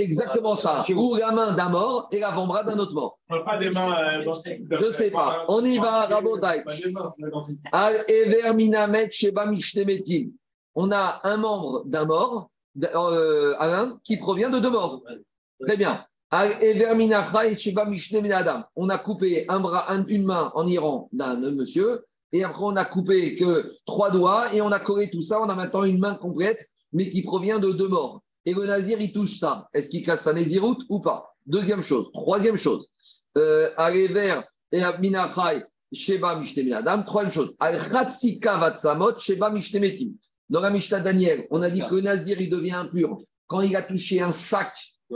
[0.00, 0.82] Exactement ça.
[0.88, 3.18] Ou la main d'un mort et l'avant-bras d'un autre mort.
[3.28, 3.94] Pas des mains.
[3.98, 4.32] Euh,
[4.70, 5.44] Je ne sais pas.
[5.48, 6.64] On y va, Rabotai.
[10.74, 12.48] On a un membre d'un mort,
[12.82, 15.02] euh, Alain, qui provient de deux morts.
[15.60, 16.06] Très bien.
[16.32, 16.48] On
[18.88, 22.02] a coupé un bras, une main en Iran d'un monsieur,
[22.36, 25.40] et après on a coupé que trois doigts, et on a collé tout ça.
[25.40, 28.22] On a maintenant une main complète, mais qui provient de deux morts.
[28.44, 29.68] Et le nazir, il touche ça.
[29.74, 31.34] Est-ce qu'il casse sa naziroute ou pas?
[31.46, 32.10] Deuxième chose.
[32.12, 32.90] Troisième chose.
[33.36, 33.68] Euh,
[34.72, 34.82] et
[35.92, 36.40] Sheba
[36.74, 37.02] Adam.
[37.02, 37.56] Troisième chose.
[39.18, 39.52] Sheba
[40.48, 43.74] Dans la Mishnah Daniel, on a dit que le nazir, il devient impur quand il
[43.76, 44.72] a touché un sac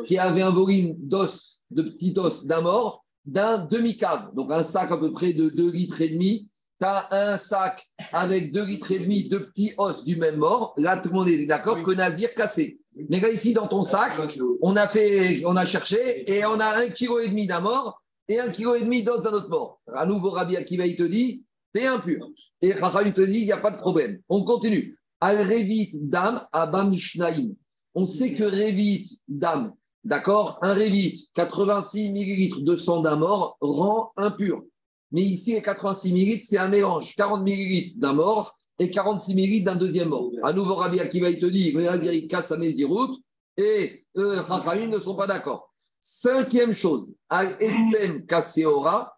[0.06, 4.34] qui avait un volume d'os, de petits os d'un mort, d'un demi-cave.
[4.34, 6.48] Donc un sac à peu près de 2 litres et demi.
[6.80, 10.72] Tu as un sac avec 2 litres et demi de petits os du même mort.
[10.78, 12.80] Là, tout le monde est d'accord que Nazir cassé.
[13.10, 14.18] Mais là, ici, dans ton sac,
[14.62, 18.02] on a, fait, on a cherché et on a un kilo et demi d'un mort
[18.28, 19.80] et un kilo et demi d'os d'un autre mort.
[19.92, 22.30] À nouveau, Rabbi Akiva, il te dit, t'es impur.
[22.62, 24.20] Et Rachel te dit, il n'y a pas de problème.
[24.30, 24.96] On continue.
[25.20, 26.46] Al Revit Dam
[26.88, 27.52] Mishnaim.
[27.94, 34.12] On sait que Revit Dam, d'accord, un Revit, 86 millilitres de sang d'un mort rend
[34.16, 34.62] impur.
[35.12, 37.14] Mais ici, les 86 millilitres, c'est un mélange.
[37.16, 40.30] 40 millilitres d'un mort et 46 millilitres d'un deuxième mort.
[40.42, 41.74] À nouveau, Rabbi Akiva, il te dit,
[43.56, 45.72] et euh, ne sont pas d'accord.
[46.00, 49.14] Cinquième chose, Al-Etsem Kaseora,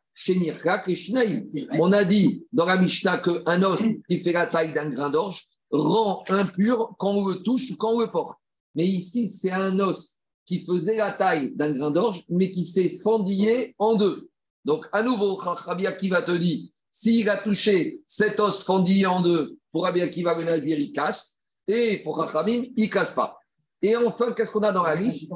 [1.79, 5.47] on a dit dans la Mishnah qu'un os qui fait la taille d'un grain d'orge
[5.71, 8.37] rend impur quand on le touche ou quand on le porte.
[8.75, 12.99] Mais ici, c'est un os qui faisait la taille d'un grain d'orge, mais qui s'est
[13.03, 14.29] fendillé en deux.
[14.65, 19.59] Donc, à nouveau, Rabbi Akiva te dit, s'il a touché cet os fendillé en deux,
[19.71, 23.39] pour Rabbi Akiva, le nazir, il casse, et pour Rachamim, il ne casse pas.
[23.81, 25.29] Et enfin, qu'est-ce qu'on a dans la liste?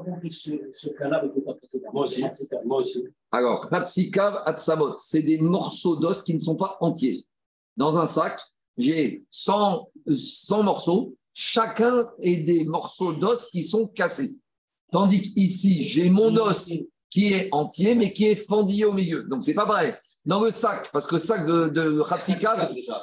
[1.92, 2.24] Moi aussi.
[2.64, 3.04] Moi aussi.
[3.32, 7.26] Alors, Hatsikav, Hatsamot, c'est des morceaux d'os qui ne sont pas entiers.
[7.76, 8.40] Dans un sac,
[8.78, 14.38] j'ai 100, 100 morceaux, chacun est des morceaux d'os qui sont cassés.
[14.92, 16.70] Tandis qu'ici, j'ai mon os
[17.16, 19.22] qui est entier, mais qui est fendillé au milieu.
[19.22, 19.94] Donc, c'est pas pareil.
[20.26, 22.02] Dans le sac, parce que le sac de, de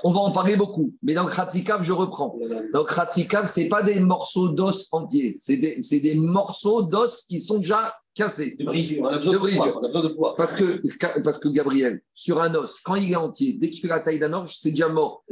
[0.04, 0.93] on va en parler beaucoup.
[1.02, 2.38] Mais dans le Khatsikav, je reprends.
[2.76, 5.36] Donc, Khatsikav, ce pas des morceaux d'os entiers.
[5.39, 8.56] C'est des, des, morceaux d'os qui sont déjà cassés.
[8.60, 9.04] De brisure.
[9.04, 9.34] On a besoin
[10.04, 10.36] de, poids.
[10.38, 10.80] Parce que,
[11.23, 14.19] parce que Gabriel, sur un os, quand il est entier, dès qu'il fait la taille
[14.19, 15.23] d'un os, c'est déjà mort.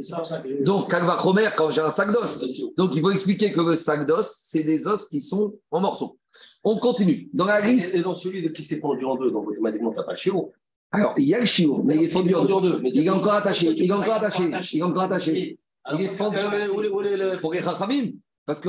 [0.62, 2.44] Donc, Calva Romer, quand j'ai un sac d'os.
[2.76, 6.18] Donc, il faut expliquer que le sac d'os, c'est des os qui sont en morceaux.
[6.64, 7.28] On continue.
[7.32, 7.94] Dans la liste.
[7.94, 10.16] Et dans celui de qui s'est pendu en deux, donc automatiquement, tu n'as pas le
[10.16, 10.52] chiot.
[10.90, 12.80] Alors, il y a le chiot, mais il est fondu en deux.
[12.84, 13.72] Il est encore attaché.
[13.76, 14.50] Il est encore attaché.
[14.72, 15.58] Il est encore attaché.
[15.94, 16.36] Il est fondu.
[17.40, 18.12] Pour les Chachamim.
[18.44, 18.68] Parce que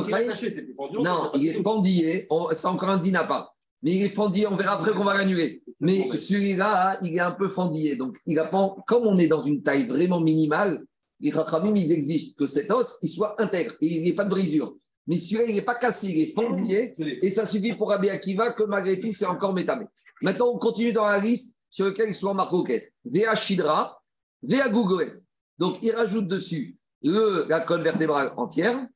[1.01, 2.27] Non, il est fendillé.
[2.53, 3.49] C'est encore un dinapa.
[3.81, 4.47] Mais il est fendillé.
[4.47, 5.61] On verra après qu'on va l'annuler.
[5.81, 7.97] Mais celui-là, il est un peu fendillé.
[7.97, 8.49] Donc, il a
[8.87, 10.81] comme on est dans une taille vraiment minimale,
[11.19, 12.35] les Chachamim, ils existent.
[12.37, 13.73] Que cet os, il soit intègre.
[13.81, 14.75] Et il n'y ait pas de brisure.
[15.07, 16.93] Mais celui-là, il n'est pas cassé, il est fendillé.
[17.21, 19.85] Et ça suffit pour Rabbi Akiva que malgré tout, c'est encore métamé.
[20.21, 22.93] Maintenant, on continue dans la liste sur lequel ils sont en marcoquette.
[23.03, 24.01] Véa Shidra,
[24.41, 25.13] Véa Gogoet.
[25.57, 28.87] Donc, il rajoute dessus le, la colonne vertébrale entière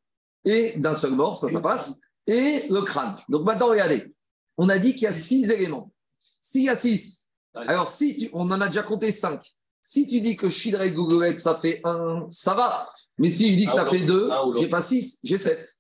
[0.45, 3.17] et d'un seul mort, ça, ça passe, et le crâne.
[3.27, 4.13] Donc, maintenant, regardez.
[4.57, 5.91] On a dit qu'il y a six éléments.
[6.39, 9.41] S'il y a six, alors si tu, on en a déjà compté cinq.
[9.81, 12.89] Si tu dis que Shidra et Gogoet, ça fait un, ça va.
[13.17, 15.76] Mais si je dis que ça fait deux, j'ai pas six, j'ai sept.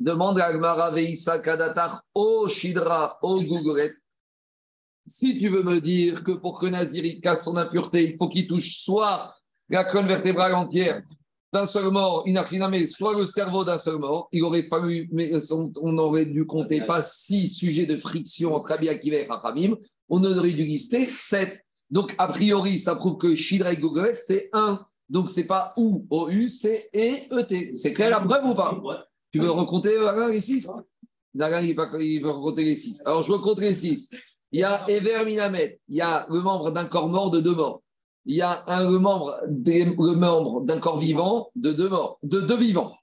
[0.00, 3.94] Demande à Agmara Veisa Kadatar, O Shidra, O Gogoet.
[5.06, 8.46] Si tu veux me dire que pour que Nazir casse son impureté, il faut qu'il
[8.46, 9.34] touche soit
[9.68, 11.02] la colonne vertébrale entière
[11.52, 15.32] d'un seul mort, inaclinamé, soit le cerveau d'un seul mort, il aurait fallu, mais
[15.80, 19.76] on aurait dû compter pas six sujets de friction entre Rabbi Akiva et Rachamim,
[20.10, 21.64] on aurait dû lister sept.
[21.90, 24.84] Donc, a priori, ça prouve que Shidra et Google, c'est un.
[25.08, 27.76] Donc, c'est pas ou, O-U, c'est E-E-T.
[27.76, 29.07] C'est clair la preuve ou pas?
[29.32, 29.98] Tu veux recompter
[30.30, 30.68] les six?
[31.34, 33.02] Il veut recompter les six.
[33.04, 34.10] Alors, je recompte les six.
[34.50, 37.54] Il y a Ever Minamet, il y a le membre d'un corps mort de deux
[37.54, 37.82] morts.
[38.24, 39.40] Il y a un, le membre,
[40.62, 42.96] d'un corps vivant de deux morts, de deux vivants.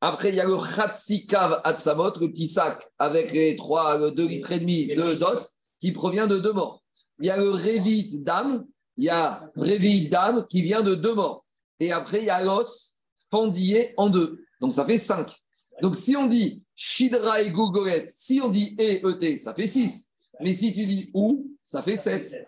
[0.00, 4.50] Après, il y a le Khatsikav Atsamot, le petit sac avec les trois, deux litres
[4.52, 6.82] et demi de os qui provient de deux morts.
[7.20, 8.64] Il y a le Revit d'âme,
[8.96, 11.44] il y a Revit d'âme qui vient de deux morts.
[11.78, 12.94] Et après, il y a l'os
[13.30, 14.40] fendillé en deux.
[14.60, 15.36] Donc, ça fait cinq.
[15.82, 19.66] Donc, si on dit Shidra et Gogoret, si on dit E, E, T, ça fait
[19.66, 20.10] six.
[20.40, 22.44] Mais si tu dis où, ça fait 7.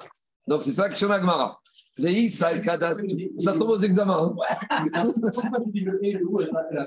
[0.47, 1.61] Donc c'est ça que Shonagmara.
[2.31, 2.53] Ça,
[3.38, 4.35] ça tombe aux examens.
[4.35, 5.05] Hein.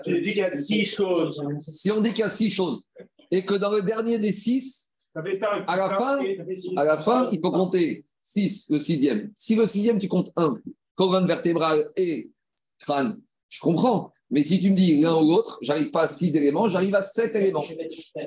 [0.03, 1.41] Tu dis qu'il y a six choses.
[1.59, 2.83] Si on dit qu'il y a six choses
[3.31, 5.21] et que dans le dernier des six, à
[5.77, 6.19] la fin,
[6.75, 9.31] à la fin, il faut compter 6, le sixième.
[9.33, 10.57] Si le sixième, tu comptes 1,
[10.95, 12.31] colonne vertébrale et
[12.79, 14.11] crâne, je comprends.
[14.35, 17.01] Mais si tu me dis l'un ou l'autre, j'arrive pas à 6 éléments, j'arrive à
[17.01, 17.63] 7 éléments.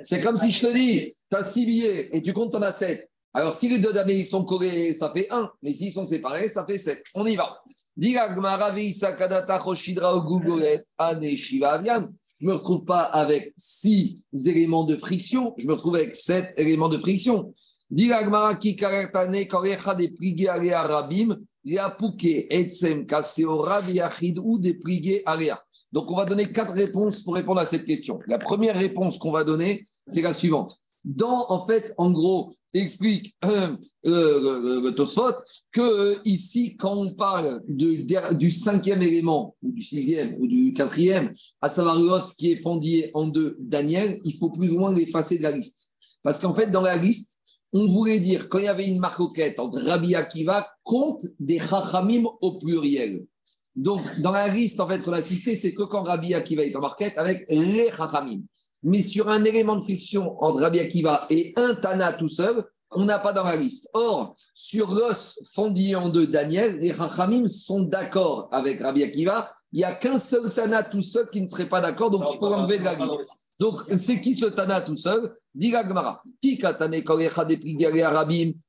[0.03, 2.63] C'est comme si je te dis, tu as 6 billets et tu comptes, tu en
[2.63, 3.07] as 7.
[3.35, 5.51] Alors, si les deux derniers sont collés, ça fait 1.
[5.63, 7.03] Mais s'ils sont séparés, ça fait 7.
[7.15, 7.59] On y va.
[12.41, 16.55] Je ne me retrouve pas avec 6 éléments de friction, je me retrouve avec 7
[16.57, 17.53] éléments de friction.
[24.63, 24.79] des
[25.93, 28.19] donc, on va donner quatre réponses pour répondre à cette question.
[28.27, 30.77] La première réponse qu'on va donner, c'est la suivante.
[31.05, 33.69] Dans, en fait, en gros, explique euh,
[34.05, 35.33] euh, le Tosfot
[35.73, 41.33] que euh, ici, quand on parle du cinquième élément, ou du sixième, ou du quatrième,
[41.63, 45.39] à savoir l'os qui est fondé en deux, Daniel, il faut plus ou moins l'effacer
[45.39, 45.93] de la liste.
[46.23, 47.39] Parce qu'en fait, dans la liste,
[47.73, 52.25] on voulait dire, quand il y avait une marcoquette entre Rabbi Akiva, compte des Chachamim
[52.41, 53.27] au pluriel.
[53.79, 56.75] Donc, dans la liste en fait qu'on a cité, c'est que quand Rabbi Akiva est
[56.75, 58.41] en marquette avec les Chachamim.
[58.83, 63.05] Mais sur un élément de friction entre Rabbi Akiva et un Tana tout seul, on
[63.05, 63.89] n'a pas dans la liste.
[63.95, 69.49] Or, sur l'os fondi en deux Daniel, les Chachamim sont d'accord avec Rabbi Akiva.
[69.71, 72.39] Il n'y a qu'un seul Tana tout seul qui ne serait pas d'accord, donc il
[72.39, 73.31] faut enlever de la liste.
[73.61, 75.37] Donc, c'est qui ce Tana tout seul?
[75.55, 76.21] Dit Gmara.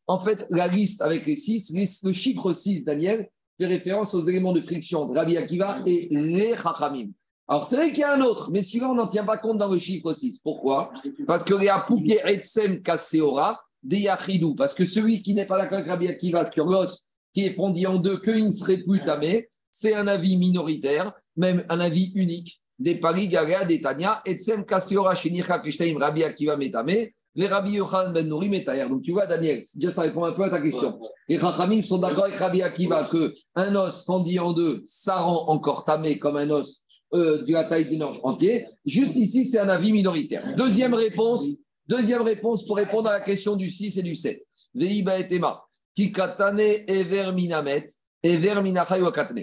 [0.08, 3.28] En fait, la liste avec les six, le chiffre 6, Daniel,
[3.60, 7.10] fait référence aux éléments de friction de Rabbi Akiva et les Chachamim.
[7.48, 9.58] Alors, c'est vrai qu'il y a un autre, mais celui-là, on n'en tient pas compte
[9.58, 10.39] dans le chiffre 6.
[10.43, 10.93] Pourquoi?
[11.28, 14.56] Parce que les Apouké Etsem Kaseora, des Yachidou.
[14.56, 17.86] Parce que celui qui n'est pas d'accord avec Rabbi Akiva sur l'os, qui est fondi
[17.86, 22.62] en deux, qu'il ne serait plus tamé, c'est un avis minoritaire, même un avis unique
[22.78, 28.13] des Paris, Garea, des Tania, Etsem Kaseora, Shenicha, Kishtaim, Rabbi Akiva Metame, les Rabbi Yochanan
[28.13, 28.88] Ben Nouri Metayer.
[28.89, 31.00] Donc tu vois, Daniel, déjà ça répond un peu à ta question.
[31.28, 35.48] Les Rachamim sont d'accord avec Rabbi Akiva que un os fendu en deux, ça rend
[35.50, 38.65] encore tamé comme un os euh, de la taille d'un orge entier.
[38.86, 40.44] Juste ici, c'est un avis minoritaire.
[40.56, 41.46] Deuxième réponse,
[41.88, 44.42] deuxième réponse pour répondre à la question du 6 et du 7.
[44.76, 45.62] Veiba et Tema.
[45.96, 47.86] Kikatane ever minamet,
[48.24, 48.54] ever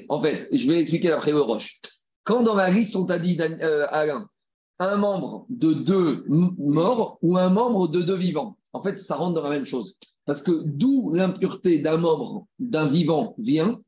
[0.09, 1.81] En fait, je vais expliquer d'après Roche.
[2.25, 4.29] Quand dans la liste, on t'a dit, euh, Alain,
[4.79, 9.35] un membre de deux morts ou un membre de deux vivants, en fait, ça rentre
[9.35, 9.97] dans la même chose.
[10.27, 13.81] Parce que d'où l'impureté d'un membre d'un vivant vient,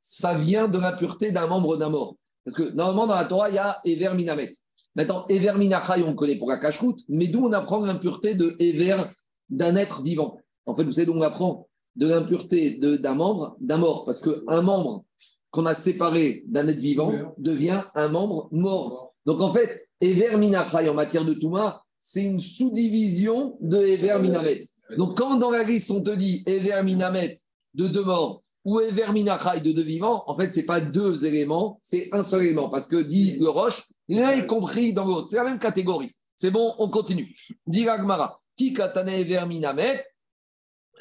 [0.00, 2.16] ça vient de l'impureté d'un membre d'un mort.
[2.44, 4.52] Parce que normalement, dans la Torah, il y a Ever Minamet.
[4.94, 9.04] Maintenant, Ever Minachai, on connaît pour la cache-route, mais d'où on apprend l'impureté de Ever
[9.48, 10.38] d'un être vivant?
[10.64, 14.04] En fait, vous savez d'où on apprend de l'impureté d'un membre d'un mort?
[14.04, 15.04] Parce qu'un membre
[15.50, 19.14] qu'on a séparé d'un être vivant devient un membre mort.
[19.24, 24.64] Donc en fait, Ever Minachai en matière de Touma, c'est une sous-division de Ever Minamet.
[24.96, 27.34] Donc quand dans la liste on te dit Ever Minamet
[27.74, 31.24] de deux morts ou Ever Minachai de deux vivants, en fait, ce n'est pas deux
[31.24, 32.68] éléments, c'est un seul élément.
[32.68, 35.28] Parce que dit le Roche, l'un est compris dans l'autre.
[35.28, 36.12] C'est la même catégorie.
[36.36, 37.34] C'est bon, on continue.
[37.66, 40.04] Dit Ragmara, qui katane Ever Minamet?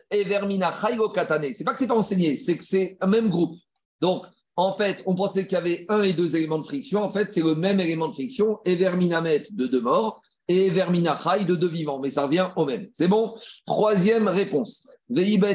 [0.09, 1.51] Ever Minachai ou katane.
[1.53, 3.55] C'est pas que c'est pas enseigné, c'est que c'est un même groupe.
[3.99, 4.25] Donc,
[4.57, 7.03] en fait, on pensait qu'il y avait un et deux éléments de friction.
[7.03, 11.55] En fait, c'est le même élément de friction, Everminamet de deux morts et Everminachai de
[11.55, 11.99] deux vivants.
[11.99, 12.87] Mais ça revient au même.
[12.93, 13.33] C'est bon?
[13.65, 14.87] Troisième réponse.
[15.09, 15.53] Veiba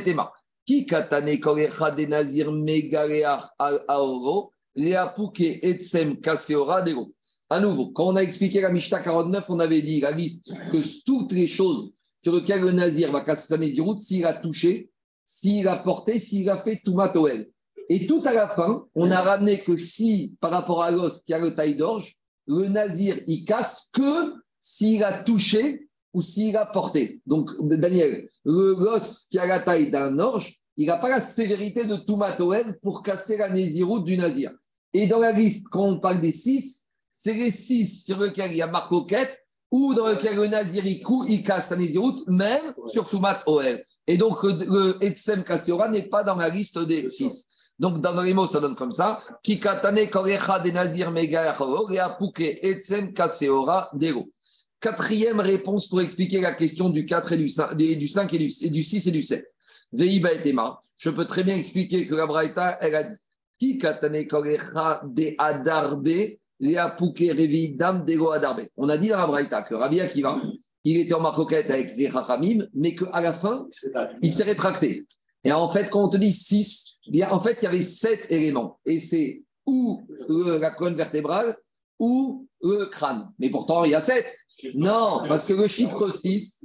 [0.67, 3.43] Qui katane korecha de nazir megareach
[3.89, 7.15] aoro, leapuke etsem kaseora dego.
[7.49, 11.05] À nouveau, quand on a expliqué la Mishnah 49, on avait dit la liste que
[11.05, 11.91] toutes les choses
[12.23, 14.91] sur lesquelles le nazir va casser sa naziroute, s'il a touché,
[15.25, 17.51] s'il a porté, s'il a fait tout matoel.
[17.93, 21.35] Et tout à la fin, on a ramené que si, par rapport à l'os qui
[21.35, 26.67] a le taille d'orge, le nazir, il casse que s'il a touché ou s'il a
[26.67, 27.21] porté.
[27.27, 31.97] Donc, Daniel, l'os qui a la taille d'un orge, il n'a pas la sévérité de
[31.97, 34.53] Toumatoel pour casser la naziroute du nazir.
[34.95, 38.59] Et dans la liste, quand on parle des six, c'est les six sur lesquels il
[38.59, 39.37] y a marcoquette
[39.73, 43.85] ou dans lequel le nazir il, il casse la naziroute, même sur Soumat Oel.
[44.07, 47.49] Et donc, le, Etsem Kasseora n'est pas dans la liste des six.
[47.81, 49.17] Donc, dans les mots, ça donne comme ça.
[49.43, 51.11] Kikatane korecha de nazir
[52.63, 54.29] etsem kaseora dero.
[54.79, 58.83] Quatrième réponse pour expliquer la question du 4 et du 5, du 5 et, du,
[58.83, 59.47] 6 et du 7.
[59.93, 60.55] Veiba et
[60.99, 63.17] Je peux très bien expliquer que la Braïta, elle a dit
[63.59, 68.69] Kikatane korecha de adarbe revidam dego adarbe.
[68.77, 70.39] On a dit dans la Braïta que Rabbi Akiva,
[70.85, 73.67] il était en marcoquette avec les Rachamim, mais qu'à la fin,
[74.21, 75.07] il s'est rétracté.
[75.45, 76.99] Et en fait, quand on te dit 6,
[77.31, 78.79] en fait, il y avait 7 éléments.
[78.87, 81.57] Et c'est ou la colonne vertébrale
[81.99, 83.31] ou le crâne.
[83.39, 84.27] Mais pourtant, il y a 7.
[84.75, 86.61] Non, parce que le chiffre 6,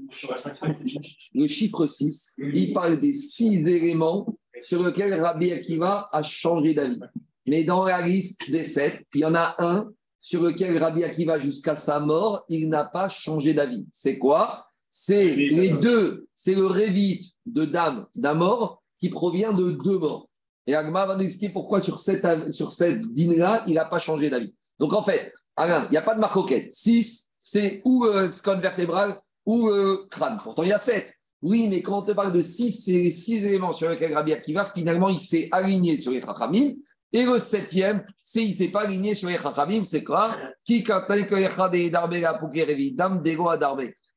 [1.34, 4.28] le chiffre 6, il parle des 6 éléments
[4.62, 7.00] sur lesquels Rabbi Akiva a changé d'avis.
[7.46, 11.38] Mais dans la liste des 7, il y en a un sur lequel Rabbi Akiva,
[11.38, 13.88] jusqu'à sa mort, il n'a pas changé d'avis.
[13.92, 14.65] C'est quoi?
[14.98, 20.30] C'est les deux, c'est le révite de dame d'un mort qui provient de deux morts.
[20.68, 24.30] Et Agma va nous expliquer pourquoi sur cette, sur cette là il n'a pas changé
[24.30, 24.56] d'avis.
[24.80, 26.72] Donc en fait, Alain, il n'y a pas de marcoquette.
[26.72, 30.40] 6, c'est ou euh, scone vertébral ou euh, crâne.
[30.42, 31.14] Pourtant, il y a 7.
[31.42, 34.32] Oui, mais quand on te parle de 6, c'est les 6 éléments sur lesquels Rabbi
[34.32, 36.72] Akiva, finalement, il s'est aligné sur les Chachamim.
[37.12, 40.38] Et le septième, c'est il ne s'est pas aligné sur les Chachamim, c'est quoi?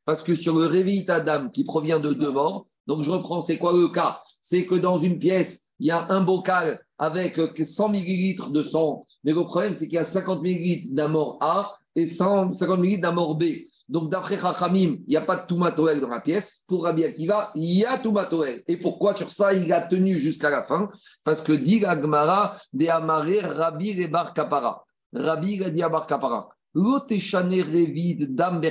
[0.08, 3.58] Parce que sur le Révit Adam qui provient de deux morts, donc je reprends, c'est
[3.58, 7.90] quoi le cas C'est que dans une pièce, il y a un bocal avec 100
[7.90, 11.76] millilitres de sang, mais le problème, c'est qu'il y a 50 millilitres d'un mort A
[11.94, 13.44] et 150 millilitres d'amor B.
[13.90, 16.64] Donc, d'après Chachamim, il n'y a pas de Toumatoel dans la pièce.
[16.66, 18.62] Pour Rabbi Akiva, il y a Toumatoel.
[18.66, 20.88] Et pourquoi sur ça, il a tenu jusqu'à la fin?
[21.22, 24.82] Parce que dit Agmara de Amaré Rabbi Rebar Kapara.
[25.12, 26.48] Rabbi a dit Kapara.
[26.74, 28.62] Revid Dam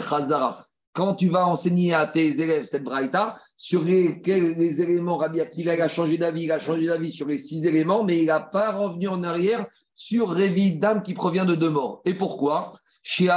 [0.98, 5.74] quand tu vas enseigner à tes élèves cette braïta, sur les, les éléments, Rabbi Akiva
[5.74, 8.72] a changé d'avis, il a changé d'avis sur les six éléments, mais il n'a pas
[8.72, 12.02] revenu en arrière sur Révi d'âme qui provient de deux morts.
[12.06, 12.74] Et pourquoi?
[13.04, 13.30] Chez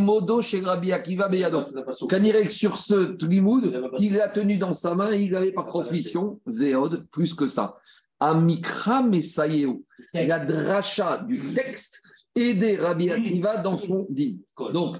[0.00, 1.62] Modo, chez Rabbi Akiva Beyado.
[2.08, 7.06] Kanirek sur ce Trimoud, il l'a tenu dans sa main, il avait par transmission, Véod,
[7.12, 7.76] plus que ça.
[8.24, 12.02] Amikra Messayeo, la dracha du texte
[12.34, 14.38] aider Rabbi Akiva dans son din.
[14.72, 14.96] Donc,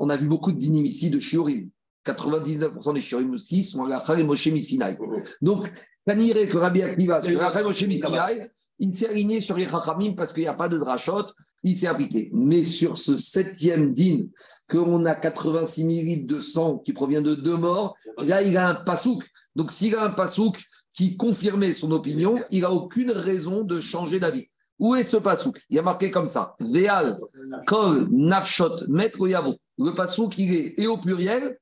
[0.00, 1.68] on a vu beaucoup de dinim ici de Shiorim.
[2.06, 4.96] 99% des Shiorim aussi sont à la Moshe Missinai.
[5.42, 5.70] Donc,
[6.06, 10.32] irait que Rabbi Akiva sur la Moshe Missinai, il s'est aligné sur les Chachamim parce
[10.32, 11.24] qu'il n'y a pas de drachot,
[11.64, 12.30] il s'est appliqué.
[12.32, 14.26] Mais sur ce septième din,
[14.70, 18.74] qu'on a 86 millilitres de sang qui provient de deux morts, là, il a un
[18.74, 19.24] pasouk.
[19.56, 20.56] Donc, s'il a un pasouk
[20.92, 24.48] qui confirmait son opinion, il n'a aucune raison de changer d'avis.
[24.78, 27.18] Où est ce pasouk Il y a marqué comme ça Veal,
[27.66, 29.56] Kol, Nafshot, Maître Yavo.
[29.78, 31.58] Le pasouk, il est et au pluriel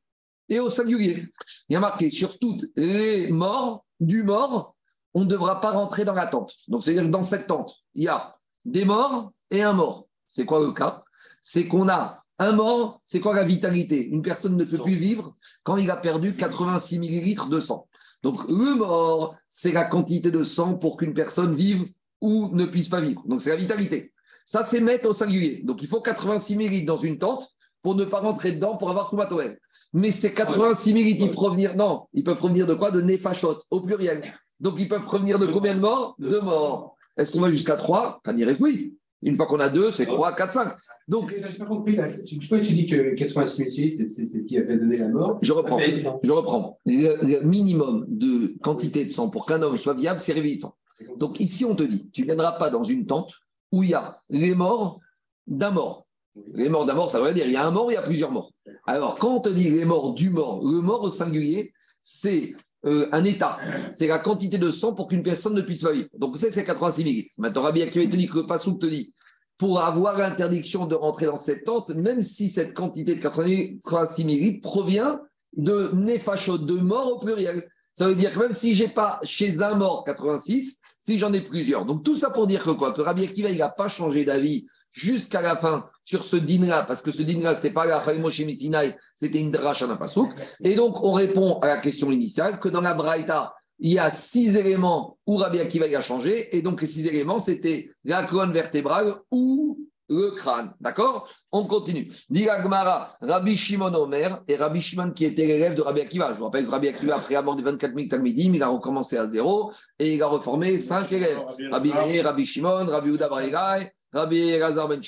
[0.49, 1.25] et au singulier.
[1.69, 4.77] Il y a marqué sur toutes les morts du mort,
[5.15, 6.55] on ne devra pas rentrer dans la tente.
[6.69, 10.09] Donc, c'est-à-dire que dans cette tente, il y a des morts et un mort.
[10.27, 11.03] C'est quoi le cas?
[11.41, 14.07] C'est qu'on a un mort, c'est quoi la vitalité?
[14.09, 17.89] Une personne ne peut plus vivre quand il a perdu 86 millilitres de sang.
[18.23, 21.87] Donc, le mort, c'est la quantité de sang pour qu'une personne vive
[22.21, 23.23] ou ne puisse pas vivre.
[23.27, 24.13] Donc c'est la vitalité.
[24.45, 25.63] Ça, c'est mettre au singulier.
[25.65, 27.49] Donc il faut 86 millilitres dans une tente
[27.83, 29.59] pour ne pas rentrer dedans pour avoir tout matoël.
[29.93, 32.91] Mais ces 86 millilitres, ils provenir, non, ils peuvent provenir de quoi?
[32.91, 34.23] De néfachot, au pluriel.
[34.61, 36.17] Donc ils peuvent provenir de combien de morts?
[36.19, 36.97] De morts.
[37.17, 38.97] Est-ce qu'on va jusqu'à 3 Quand dirait oui.
[39.23, 40.77] Une fois qu'on a 2, c'est 3, 4, 5.
[41.09, 41.99] Donc, je n'ai pas compris.
[42.27, 45.39] Tu dis que 86 millilitres, c'est ce qui avait donné la mort?
[45.43, 45.81] Je reprends.
[45.81, 46.79] Je reprends.
[46.85, 50.77] Le, minimum de quantité de sang pour qu'un homme soit viable, c'est réveillé de sang.
[51.17, 53.33] Donc ici, on te dit, tu ne viendras pas dans une tente
[53.73, 55.01] où il y a les morts
[55.47, 56.07] d'un mort.
[56.53, 58.03] Les morts d'un mort, ça veut dire il y a un mort, il y a
[58.03, 58.53] plusieurs morts.
[58.87, 62.55] Alors, quand on te dit les morts du mort, le mort au singulier, c'est
[62.85, 63.59] euh, un état.
[63.91, 66.09] C'est la quantité de sang pour qu'une personne ne puisse pas vivre.
[66.19, 67.35] Donc, c'est 86 millilitres.
[67.39, 69.13] Maintenant, Rabbi Akiva te dit que Passouk te dit
[69.59, 74.61] pour avoir l'interdiction de rentrer dans cette tente, même si cette quantité de 86 millilitres
[74.61, 75.21] provient
[75.57, 77.67] de néfachot, de mort au pluriel.
[77.93, 81.33] Ça veut dire que même si je n'ai pas chez un mort 86, si j'en
[81.33, 81.87] ai plusieurs.
[81.87, 82.93] Donc tout ça pour dire que quoi?
[82.93, 84.67] Que Rabbi Akiva, n'a pas changé d'avis
[84.97, 88.43] jusqu'à la fin sur ce din-là, parce que ce din-là, ce n'était pas la Moshe
[88.53, 90.31] Sinai, c'était une pasouk.
[90.65, 94.11] Et donc on répond à la question initiale que dans la Braïta, il y a
[94.11, 98.53] six éléments où Rabbi Akiva a changé, et donc les six éléments, c'était la colonne
[98.53, 99.79] vertébrale ou
[100.09, 100.73] le crâne.
[100.81, 101.29] D'accord?
[101.53, 102.11] On continue.
[102.31, 106.33] Dit Rabbi Shimon Omer, et Rabbi Shimon qui était l'élève de Rabbi Akiva.
[106.33, 108.69] Je vous rappelle que Rabbi Akiva, après la mort des 24 000 Talmidim, il a
[108.69, 111.41] recommencé à zéro et il a reformé cinq élèves.
[111.71, 115.01] Rabbi Meir, Rabbi Shimon, Rabbi Uda Barigai, Rabbi Elazar Ben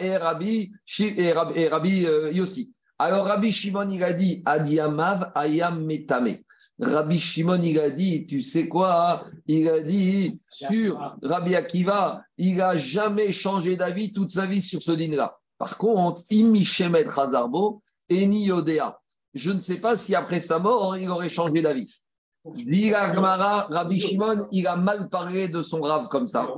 [0.00, 2.72] et Rabbi, et Rabbi, euh, Yossi.
[2.98, 6.38] Alors Rabbi Shimon, il a dit Adiamav Ayam Metame.
[6.80, 12.56] Rabbi Shimon, il a dit, tu sais quoi Il a dit sur Rabbi Akiva, il
[12.56, 15.36] n'a jamais changé d'avis toute sa vie sur ce dîner-là.
[15.58, 18.98] Par contre, Shemet Hazarbo, Eni Yodea.
[19.34, 22.00] Je ne sais pas si après sa mort, il aurait changé d'avis.
[22.44, 26.48] Rabbi Shimon, il a mal parlé de son rave comme ça.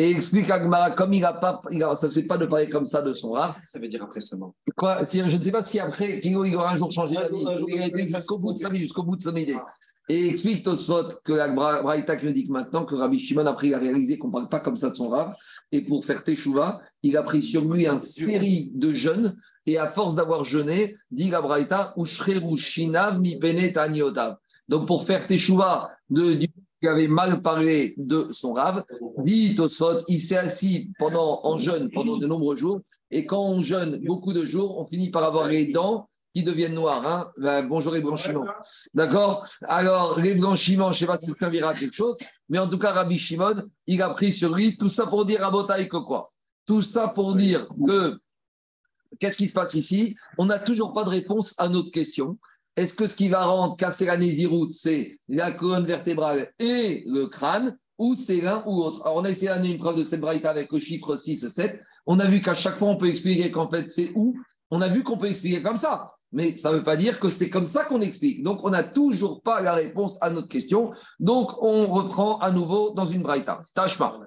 [0.00, 2.86] Et explique Agmara, comme il n'a pas, il ça ne fait pas de parler comme
[2.86, 3.58] ça de son rave.
[3.62, 4.54] Ça veut dire après sa mort.
[4.74, 7.44] Quoi, si, je ne sais pas si après, il aura un jour changé d'avis.
[7.68, 9.58] Il a été jusqu'au bout de sa vie, jusqu'au bout de son idée.
[10.08, 14.16] Et explique Tosfot que la Braïta critique maintenant que Rabbi Shimon, après, il a réalisé
[14.16, 15.36] qu'on ne parle pas comme ça de son rave.
[15.70, 19.36] Et pour faire Teshuvah, il a pris sur lui une série de jeûnes.
[19.66, 23.38] Et à force d'avoir jeûné, dit la Braïta, Ushreru Shinav mi
[24.66, 26.48] Donc pour faire Teshuvah de, du
[26.80, 28.84] qui avait mal parlé de son rave,
[29.18, 33.60] dit Tosfot, il s'est assis pendant, en jeûne pendant de nombreux jours, et quand on
[33.60, 37.06] jeûne beaucoup de jours, on finit par avoir les dents qui deviennent noires.
[37.06, 37.32] Hein.
[37.38, 38.46] Ben, bonjour les blanchiments.
[38.94, 39.46] D'accord?
[39.62, 42.16] Alors, les blanchiments, je ne sais pas si ça servira à quelque chose,
[42.48, 45.44] mais en tout cas, Rabbi Shimon, il a pris sur lui tout ça pour dire
[45.44, 46.26] à que quoi?
[46.66, 48.18] Tout ça pour dire que,
[49.18, 50.16] qu'est-ce qui se passe ici?
[50.38, 52.38] On n'a toujours pas de réponse à notre question.
[52.80, 57.26] Est-ce que ce qui va rendre casser la nésiroute, c'est la colonne vertébrale et le
[57.26, 59.02] crâne, ou c'est l'un ou l'autre?
[59.04, 61.78] Alors, on a essayé d'amener une preuve de cette braïta avec le chiffre 6 7.
[62.06, 64.34] On a vu qu'à chaque fois, on peut expliquer qu'en fait, c'est où.
[64.70, 66.08] On a vu qu'on peut expliquer comme ça.
[66.32, 68.42] Mais ça ne veut pas dire que c'est comme ça qu'on explique.
[68.42, 70.90] Donc, on n'a toujours pas la réponse à notre question.
[71.18, 73.60] Donc, on reprend à nouveau dans une braïta.
[73.74, 74.20] Tashma.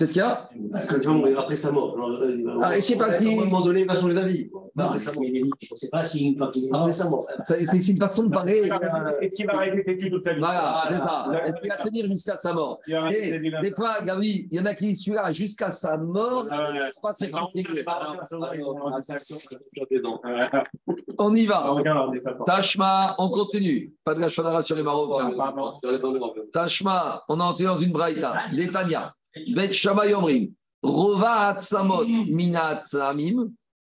[0.00, 1.92] Qu'est-ce qu'il y a Parce que quand même, après sa mort.
[1.94, 4.48] alors, euh, Ah, je sais pas si- À un moment donné, il va changer d'avis.
[4.78, 5.24] Après sa mort.
[5.26, 7.22] je ne sais pas si une fois qu'il est mort, Après sa mort.
[7.44, 8.66] C'est c'est une façon de parler.
[9.20, 11.22] Est-ce qu'il va arrêter d'étudier toute sa vie Voilà, c'est ça.
[11.26, 11.46] Voilà.
[11.48, 14.60] Est-ce qu'il va tenir jusqu'à sa mort Il Et d'étudier des fois, Gabi, il y
[14.62, 16.68] en a qui disent celui-là jusqu'à sa mort, Ah
[17.02, 17.84] pas c'est compliqué.
[21.18, 21.70] On y Ah, va.
[21.72, 22.16] regarde,
[23.18, 23.92] on continue.
[24.02, 25.30] Pas de la shonara sur les Marocains.
[26.54, 28.44] Tashma, on est enseigné dans une braïta.
[28.56, 29.12] Détania.
[29.54, 30.52] Bet Shammai Omrim.
[30.82, 31.56] Rova
[32.28, 32.80] Mina.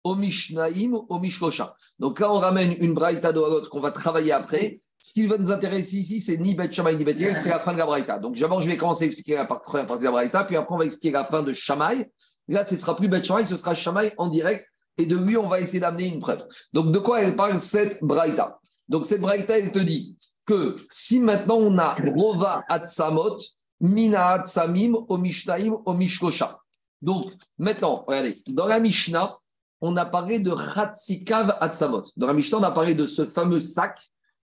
[0.04, 1.74] Omishnaim, Omishkosha.
[1.98, 4.80] Donc là, on ramène une braïta de l'autre qu'on va travailler après.
[4.98, 7.72] Ce qui va nous intéresser ici, c'est ni Bet Shammai ni Bet c'est la fin
[7.72, 8.18] de la braïta.
[8.18, 10.74] Donc d'abord, je vais commencer à expliquer la partie, partie de la braïta, puis après,
[10.74, 12.10] on va expliquer la fin de Shammai.
[12.48, 14.66] Là, ce ne sera plus Bet Shammai, ce sera Shammai en direct.
[15.00, 16.44] Et de lui, on va essayer d'amener une preuve.
[16.72, 18.58] Donc, de quoi elle parle cette braïta?
[18.88, 23.36] Donc, cette braïta, elle te dit que si maintenant on a Rova Atsamot,
[23.80, 26.58] Mina Atsamim, Omishnaim, Omishkosha.
[27.00, 29.38] Donc, maintenant, regardez, dans la Mishnah,
[29.80, 32.04] on a parlé de Hatsikav Atsamot.
[32.16, 33.98] Dans la Mishnah, on a parlé de ce fameux sac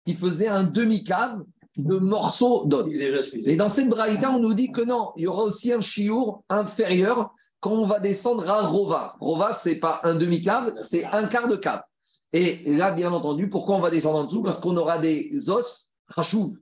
[0.06, 1.44] qui faisait un demi-cave
[1.76, 2.88] de morceaux d'os.
[2.92, 6.44] Et dans cette braïta, on nous dit que non, il y aura aussi un chiour
[6.50, 9.16] inférieur quand on va descendre à Rova.
[9.20, 11.84] Rova, c'est pas un demi-cave, c'est un quart de cave.
[12.34, 14.44] Et là, bien entendu, pourquoi on va descendre en dessous?
[14.44, 16.58] Parce qu'on aura des os rachouv.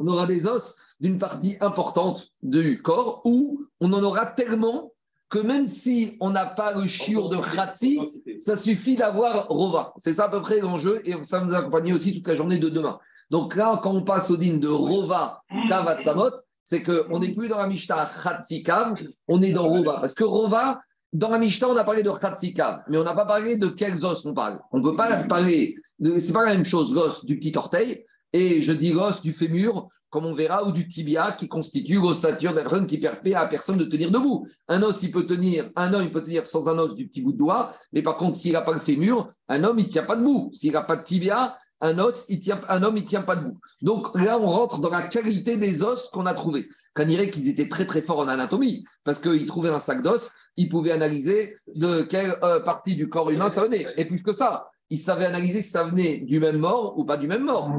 [0.00, 4.92] On aura des os d'une partie importante du corps où on en aura tellement
[5.28, 8.00] que même si on n'a pas le chiour de Khatsi,
[8.38, 9.92] ça suffit d'avoir Rova.
[9.98, 12.68] C'est ça à peu près l'enjeu et ça nous accompagner aussi toute la journée de
[12.68, 12.98] demain.
[13.30, 16.32] Donc là, quand on passe au din de Rova Kavatsamot,
[16.64, 19.98] c'est qu'on n'est plus dans la Mishnah Khatsikav, on est dans Rova.
[20.00, 20.80] Parce que Rova,
[21.12, 24.04] dans la Mishnah, on a parlé de Khatsikav, mais on n'a pas parlé de quels
[24.04, 24.60] os on parle.
[24.72, 28.04] On ne peut pas parler, de, c'est pas la même chose, l'os du petit orteil,
[28.32, 32.52] et je dis l'os du fémur, comme on verra, ou du tibia, qui constitue l'ossature
[32.52, 34.46] d'un qui permet à personne de tenir debout.
[34.68, 37.22] Un os, il peut tenir, un homme, il peut tenir sans un os du petit
[37.22, 39.90] bout de doigt, mais par contre, s'il n'a pas le fémur, un homme, il ne
[39.90, 40.50] tient pas debout.
[40.52, 43.36] S'il n'a pas de tibia, un os, il tient, un homme, il ne tient pas
[43.36, 43.58] debout.
[43.82, 46.68] Donc là, on rentre dans la qualité des os qu'on a trouvés.
[46.94, 50.32] Qu'on dirait qu'ils étaient très très forts en anatomie, parce qu'ils trouvaient un sac d'os,
[50.56, 53.86] ils pouvaient analyser de quelle euh, partie du corps humain ça venait.
[53.96, 57.16] Et plus que ça, ils savaient analyser si ça venait du même mort ou pas
[57.16, 57.70] du même mort.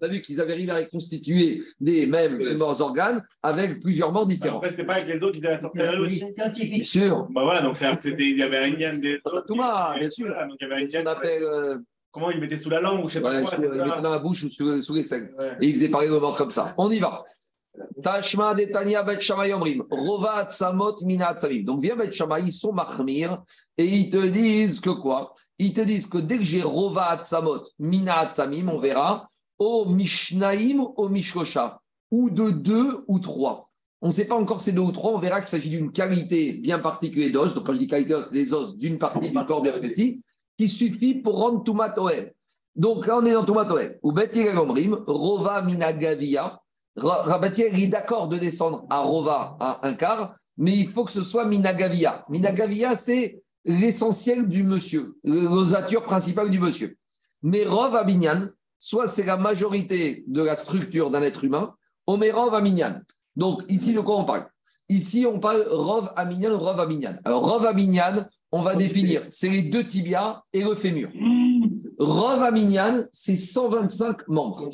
[0.00, 4.26] On a vu qu'ils avaient arrivé à reconstituer des mêmes morts organes avec plusieurs morts
[4.26, 4.58] différents.
[4.58, 6.24] Après, c'était pas avec les autres qu'ils allaient sortir la aussi.
[6.34, 7.26] Bien sûr.
[7.30, 9.44] Bah voilà, donc c'était, il y avait un lien des autres.
[9.46, 10.28] Thomas, bien sûr.
[10.28, 11.78] Voilà, donc il y avait un appelle euh,
[12.12, 13.50] Comment ils mettaient sous la langue ou je sais pas quoi.
[13.50, 15.32] sous- mettaient dans la bouche ou sous, sous les selles.
[15.38, 15.56] Ouais.
[15.60, 16.74] Et ils faisaient parler aux morts comme ça.
[16.78, 17.24] On y va.
[18.02, 19.20] Tashma detania bet
[19.54, 19.84] omrim.
[19.90, 21.62] Rova samot mina tzavim.
[21.64, 23.42] Donc viens bet Shammai, ils sont mahmir
[23.78, 25.34] et ils te disent que quoi?
[25.62, 30.80] Ils te disent que dès que j'ai rova samot mina tzamim, on verra au mishnaim
[30.96, 31.78] au mishkosha
[32.10, 33.68] ou de deux ou trois.
[34.00, 36.54] On ne sait pas encore ces deux ou trois, on verra qu'il s'agit d'une qualité
[36.54, 37.54] bien particulière d'os.
[37.54, 40.22] Donc quand je dis qualité d'os, c'est les os d'une partie du corps bien précis
[40.56, 42.32] qui suffit pour rendre Toumat Oel.
[42.74, 43.98] Donc là, on est dans Toumat Oel.
[44.02, 46.58] Ou Betir Omrim, Rova Minagavia.
[46.96, 51.22] Rabatir est d'accord de descendre à Rova à un quart, mais il faut que ce
[51.22, 52.24] soit Minagavia.
[52.30, 56.96] Minagavia, c'est l'essentiel du monsieur, l'osature principale du monsieur.
[57.42, 58.48] Mais Rov Aminyan,
[58.78, 61.74] soit c'est la majorité de la structure d'un être humain,
[62.06, 63.00] Omerov Aminyan.
[63.36, 64.46] Donc ici, de quoi on parle?
[64.88, 67.18] Ici, on parle Rov Aminyan ou Rov Aminyan.
[67.24, 71.10] Alors, Rov Aminyan, on va définir, c'est les deux tibias et le fémur.
[71.98, 74.68] Rov Aminyan, c'est 125 membres.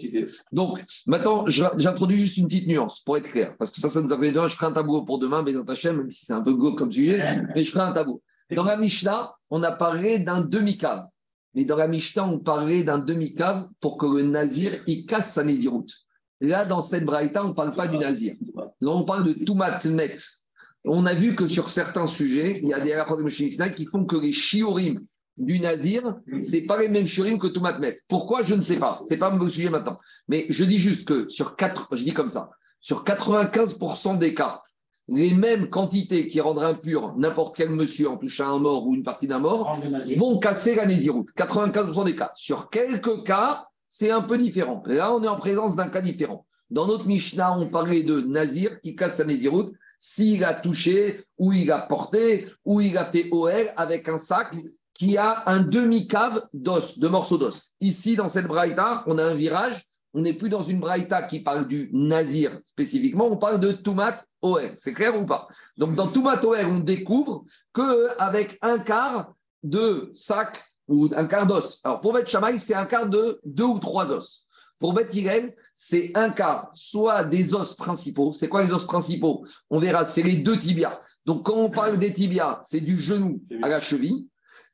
[0.53, 4.13] Donc, maintenant, j'introduis juste une petite nuance pour être clair, parce que ça, ça nous
[4.13, 4.49] a fait demain.
[4.49, 6.55] Je ferai un tableau pour demain, mais dans ta chaîne, même si c'est un peu
[6.55, 8.23] glauque comme sujet, mais je ferai un tableau.
[8.55, 11.07] Dans la Mishnah, on a parlé d'un demi-cave.
[11.55, 15.43] Mais dans la Mishnah, on parlait d'un demi-cave pour que le nazir, il casse sa
[15.43, 15.91] nésiroute.
[16.41, 18.35] Là, dans cette braïta, on ne parle pas du nazir.
[18.81, 20.17] Là, on parle de Toumat Met.
[20.85, 23.73] On a vu que sur certains sujets, il y a des rapports de Moshe Sinai
[23.73, 25.01] qui font que les shiurim
[25.37, 27.99] du nazir, c'est pas les mêmes shiurim que Toumat Met.
[28.07, 29.03] Pourquoi Je ne sais pas.
[29.07, 29.99] C'est pas mon sujet maintenant.
[30.29, 34.63] Mais je dis juste que sur 4, je dis comme ça, sur 95% des cas,
[35.09, 39.05] les mêmes quantités qui rendraient impur n'importe quel monsieur en touchant un mort ou une
[39.05, 39.79] partie d'un mort,
[40.17, 41.29] vont casser la nésiroute.
[41.37, 42.31] 95% des cas.
[42.35, 44.83] Sur quelques cas, c'est un peu différent.
[44.87, 46.45] Là, on est en présence d'un cas différent.
[46.71, 51.53] Dans notre Mishnah, on parlait de Nazir qui casse sa nésiroute s'il a touché, ou
[51.53, 54.55] il a porté, ou il a fait OL avec un sac
[54.93, 57.75] qui a un demi-cave d'os, de morceaux d'os.
[57.81, 59.87] Ici, dans cette braïta, on a un virage.
[60.17, 64.17] On n'est plus dans une braïta qui parle du Nazir spécifiquement, on parle de Toumat
[64.41, 64.73] OL.
[64.75, 65.47] C'est clair ou pas?
[65.77, 67.45] Donc, dans Toumat OL, on découvre
[67.75, 71.81] qu'avec un quart de sac ou un quart d'os.
[71.85, 74.47] Alors, pour Beth Shammai, c'est un quart de deux ou trois os.
[74.79, 75.15] Pour Beth
[75.75, 78.33] c'est un quart, soit des os principaux.
[78.33, 79.45] C'est quoi les os principaux?
[79.69, 80.99] On verra, c'est les deux tibias.
[81.27, 84.27] Donc, quand on parle des tibias, c'est du genou à la cheville.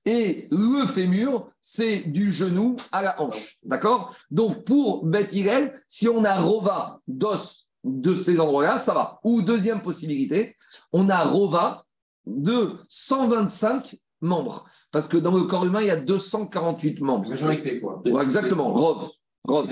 [0.05, 3.59] Et le fémur, c'est du genou à la hanche.
[3.63, 4.15] D'accord?
[4.31, 9.21] Donc, pour Beth Hillel, si on a rova d'os de ces endroits-là, ça va.
[9.25, 10.57] Ou deuxième possibilité,
[10.93, 11.85] on a rova
[12.27, 14.65] de 125 membres.
[14.91, 17.29] Parce que dans le corps humain, il y a 248 membres.
[17.29, 18.03] Majorité, quoi.
[18.05, 19.09] Ouais, exactement, rov.
[19.45, 19.69] rov.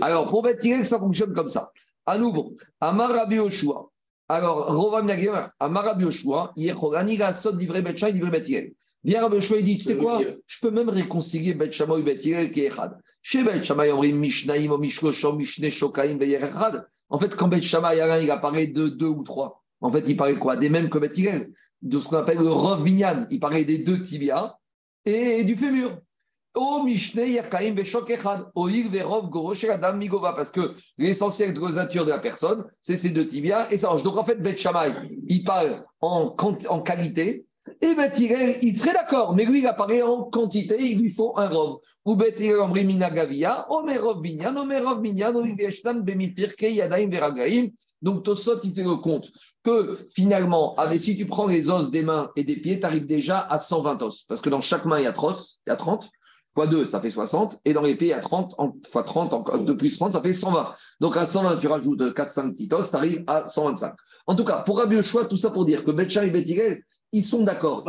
[0.00, 1.70] Alors, pour Beth Hillel, ça fonctionne comme ça.
[2.06, 3.90] À nouveau, Amar Rabbi Yoshua.
[4.28, 8.72] Alors, Rova Minagir, Amar Rabbi Yoshua, Yechorani Gassot d'Ivre Bet Shai, d'Ivre Bet Hillel.
[9.02, 10.20] Viens Rabbi il dit, tu sais quoi?
[10.46, 12.98] Je peux même réconcilier Bet Shammai et Bet Hillel qui est Echad.
[13.22, 16.86] Chez Bet Shammai, on dit Mishnaim, Mishloshom, Mishne Shokaim, Veyer Echad.
[17.08, 19.62] En fait, quand Bet Shammai, Alain, il a parlé de deux ou trois.
[19.80, 20.56] En fait, il parlait quoi?
[20.56, 23.26] Des mêmes que Bet Hillel, de ce qu'on appelle le Rov Binyan.
[23.30, 24.56] Il parlait des deux tibias
[25.06, 25.96] et du fémur.
[26.54, 32.04] O Mishne Yakaim Veshok Echad, Oir Verov Gorosh Adam Migova, parce que l'essentiel de l'osature
[32.04, 34.02] de la personne, c'est ces deux tibias et ça hanche.
[34.02, 34.92] Donc en fait, Bet Shammai,
[35.26, 36.36] il parle en,
[36.68, 37.46] en qualité,
[37.82, 41.32] et Bet Hillel, il serait d'accord, mais lui, il apparaît en quantité, il lui faut
[41.38, 41.78] un Rov.
[42.04, 42.16] Ou.
[48.02, 49.30] Donc Tosot, il fait le compte
[49.62, 53.40] que finalement, si tu prends les os des mains et des pieds, tu arrives déjà
[53.40, 54.24] à 120 os.
[54.24, 56.08] Parce que dans chaque main, il y a 30, il y a 30
[56.54, 57.58] fois 2, ça fait 60.
[57.66, 60.14] Et dans les pieds, il y a 30, en, fois 30, en, 2 plus 30,
[60.14, 60.74] ça fait 120.
[61.00, 63.94] Donc à 120, tu rajoutes 4-5 petites os, tu arrives à 125.
[64.26, 66.30] En tout cas, pour Rabbi Yoshua, tout ça pour dire que Betcha et
[67.12, 67.84] ils sont d'accord.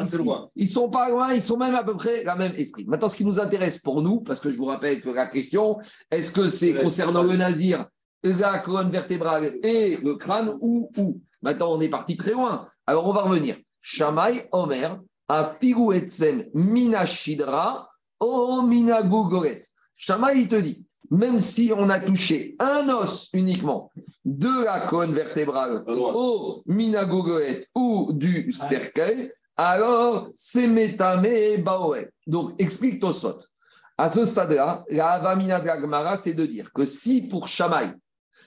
[0.55, 2.85] Ils sont pas loin, ils sont même à peu près la même esprit.
[2.85, 5.77] Maintenant, ce qui nous intéresse pour nous, parce que je vous rappelle que la question,
[6.09, 7.87] est-ce que c'est Ouais, concernant le nazir,
[8.23, 12.67] la colonne vertébrale et le crâne ou ou Maintenant, on est parti très loin.
[12.85, 13.57] Alors, on va revenir.
[13.81, 15.51] Shamaï Omer, a
[15.93, 19.61] Etsem Mina Shidra, O Mina Gugoret.
[19.95, 23.91] Shamaï, il te dit, même si on a touché un os uniquement
[24.23, 32.09] de la colonne vertébrale au Mina Gugoret ou du cercueil, alors c'est Metame Baoé.
[32.25, 33.39] Donc, explique Tosot.
[33.97, 37.93] À ce stade-là, la Avamina de la c'est de dire que si pour Shamaï,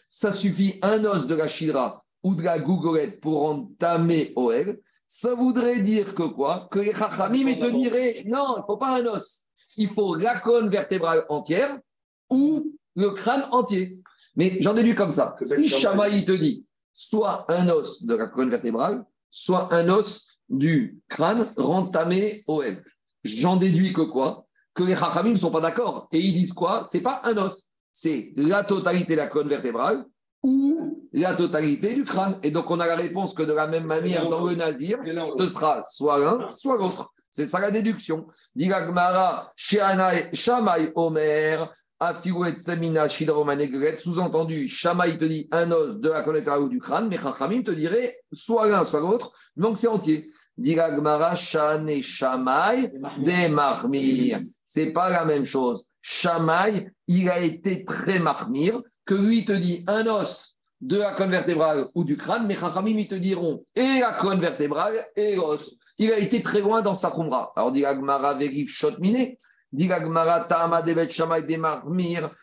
[0.08, 5.34] ça suffit un os de la Shidra ou de la Gougolette pour entamer Oel, ça
[5.34, 6.66] voudrait dire que quoi?
[6.70, 9.44] Que les Chachamim ils te diraient non, il ne faut pas un os.
[9.76, 11.78] Il faut la colonne vertébrale entière
[12.34, 14.00] ou le crâne entier.
[14.36, 15.36] Mais j'en déduis comme ça.
[15.42, 21.00] Si Shamaï te dit soit un os de la colonne vertébrale, soit un os du
[21.08, 22.84] crâne rentamé Oel.
[23.24, 24.46] J'en déduis que quoi?
[24.74, 26.08] Que les Chachamim ne sont pas d'accord.
[26.12, 26.82] Et ils disent quoi?
[26.84, 30.04] C'est pas un os, c'est la totalité de la colonne vertébrale
[30.42, 32.38] ou la totalité du crâne.
[32.42, 34.98] Et donc, on a la réponse que de la même manière, dans le nazir,
[35.38, 37.12] ce sera soit l'un, soit l'autre.
[37.30, 38.26] C'est ça la déduction.
[38.54, 38.70] Dit
[39.56, 46.68] Shamaï Omer, Afiouet Samina Shidromanegret, sous-entendu, Shamaï te dit un os de la colonne ou
[46.68, 50.30] du crâne, mais Chachamim te dirait soit l'un, soit l'autre, donc c'est entier.
[50.58, 54.40] Gemara, Shane Shamaï, des marmir.
[54.66, 55.86] C'est pas la même chose.
[56.00, 61.30] Shamaï, il a été très marmire, que lui te dit un os de la colonne
[61.30, 65.76] vertébrale ou du crâne, mais Chachamim, ils te diront et la colonne vertébrale et l'os.
[65.96, 67.52] Il a été très loin dans sa khumra.
[67.54, 68.98] Alors, dit Agmara, Verif, Shot,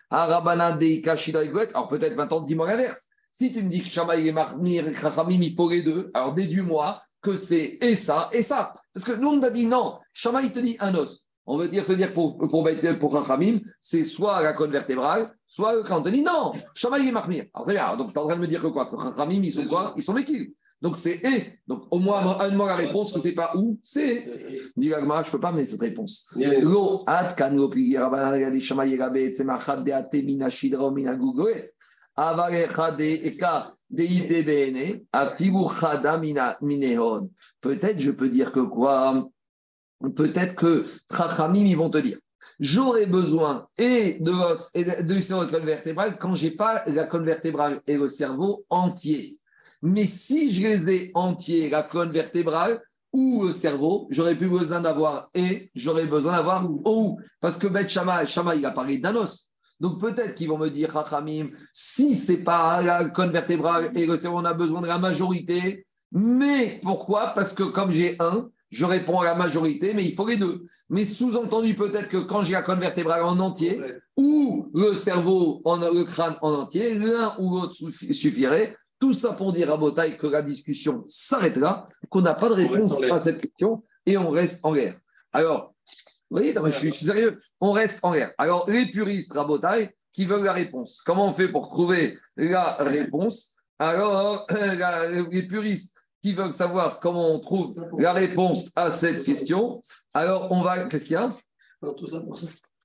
[0.10, 3.08] Alors, peut-être maintenant, dis-moi l'inverse.
[3.32, 6.34] Si tu me dis que Shamaï est marmir et Chachamim, il faut les deux, alors
[6.34, 8.74] déduis-moi que c'est et ça et ça.
[8.94, 10.00] Parce que nous, on a dit non.
[10.12, 11.26] Shamaï, te dit un os.
[11.46, 12.50] On veut dire se dire pour, pour,
[13.00, 16.04] pour Rachamim, c'est soit la colonne vertébrale, soit crâne.
[16.06, 17.46] On dit non, Shamaï est marmir.
[17.54, 18.86] Alors très bien, donc tu es en train de me dire que quoi?
[18.88, 19.94] Que Rachamim, ils sont quoi?
[19.96, 20.54] Ils sont méquilles.
[20.82, 21.60] Donc c'est et.
[21.68, 24.26] Donc au moins, donne-moi la réponse que c'est pas où, c'est.
[24.76, 26.28] Dit je peux pas mettre cette réponse.
[26.36, 27.38] Lo de ate
[32.98, 34.08] de eka de
[35.80, 36.18] chada
[36.62, 37.30] minehon.
[37.62, 39.28] Peut-être je peux dire que quoi
[40.16, 42.18] Peut-être que Trachamim, ils vont te dire
[42.60, 47.06] j'aurais besoin et de l'os et de, de la colonne vertébrale quand j'ai pas la
[47.08, 49.38] colonne vertébrale et le cerveau entier.
[49.82, 52.82] Mais si je les ai entiers, la colonne vertébrale
[53.14, 57.20] ou le cerveau, j'aurais plus besoin d'avoir et j'aurais besoin d'avoir ou.
[57.40, 59.50] Parce que Beth Shama, Shama, il a parlé d'un os.
[59.80, 64.18] Donc peut-être qu'ils vont me dire, Chachamim, si c'est pas la colonne vertébrale et le
[64.18, 65.86] cerveau, on a besoin de la majorité.
[66.12, 67.34] Mais pourquoi?
[67.34, 70.66] Parce que comme j'ai un, je réponds à la majorité, mais il faut les deux.
[70.90, 73.82] Mais sous-entendu peut-être que quand j'ai la colonne vertébrale en entier,
[74.16, 78.76] ou le cerveau, en, le crâne en entier, l'un ou l'autre suffi- suffirait.
[79.02, 82.54] Tout ça pour dire à Botaï que la discussion s'arrête là, qu'on n'a pas de
[82.54, 84.98] réponse à cette question et on reste en l'air.
[85.34, 85.74] Alors,
[86.30, 88.32] vous voyez, non, mais je, suis, je suis sérieux, on reste en l'air.
[88.38, 93.56] Alors, les puristes Rabotaï qui veulent la réponse, comment on fait pour trouver la réponse?
[93.80, 99.26] Alors, euh, la- les puristes qui veulent savoir comment on trouve la réponse à cette
[99.26, 99.82] question,
[100.14, 100.86] alors on va.
[100.86, 101.32] Qu'est-ce qu'il y a?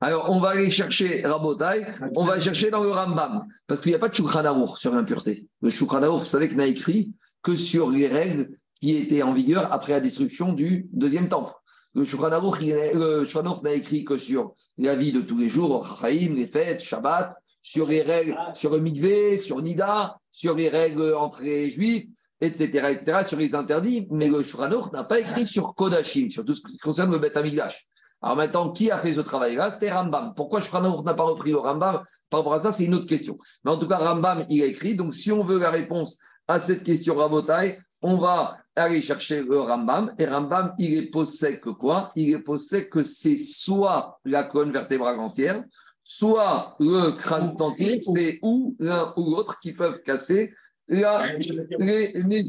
[0.00, 1.86] Alors, on va aller chercher Rabotai,
[2.16, 5.46] on va chercher dans le Rambam, parce qu'il n'y a pas de Shukran sur l'impureté.
[5.62, 9.92] Le Shukran vous savez n'a écrit que sur les règles qui étaient en vigueur après
[9.92, 11.52] la destruction du deuxième temple.
[11.94, 17.34] Le Shulchan n'a écrit que sur la vie de tous les jours, les fêtes, Shabbat,
[17.62, 22.04] sur les règles, sur le mikvé, sur Nida, sur les règles entre les juifs,
[22.42, 24.06] etc., etc., sur les interdits.
[24.10, 27.36] Mais le Shulchan n'a pas écrit sur Kodashim, sur tout ce qui concerne le Beth
[27.36, 27.88] Amikdash.
[28.22, 29.70] Alors maintenant, qui a fait ce travail-là?
[29.70, 30.32] C'était Rambam.
[30.34, 33.38] Pourquoi Shulchan n'a pas repris le Rambam Par rapport à ça, c'est une autre question.
[33.64, 34.94] Mais en tout cas, Rambam, il a écrit.
[34.94, 39.60] Donc, si on veut la réponse à cette question Rabotai, on va aller chercher le
[39.60, 40.14] Rambam.
[40.18, 42.08] Et Rambam, il est possède que quoi?
[42.16, 45.62] Il est possède que c'est soit la colonne vertébrale entière,
[46.02, 50.52] soit le crâne entier, c'est ou l'un ou l'autre qui peuvent casser
[50.88, 51.36] la,
[51.78, 52.44] les, les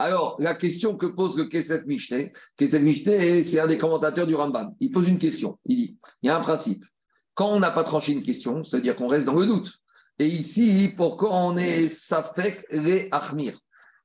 [0.00, 4.34] Alors, la question que pose le Kesef Mishneh, Kesef Mishneh, c'est un des commentateurs du
[4.34, 4.74] Rambam.
[4.80, 5.58] Il pose une question.
[5.66, 6.82] Il dit il y a un principe.
[7.34, 9.70] Quand on n'a pas tranché une question, c'est-à-dire qu'on reste dans le doute.
[10.18, 13.58] Et ici, pourquoi on est Safek les Achmir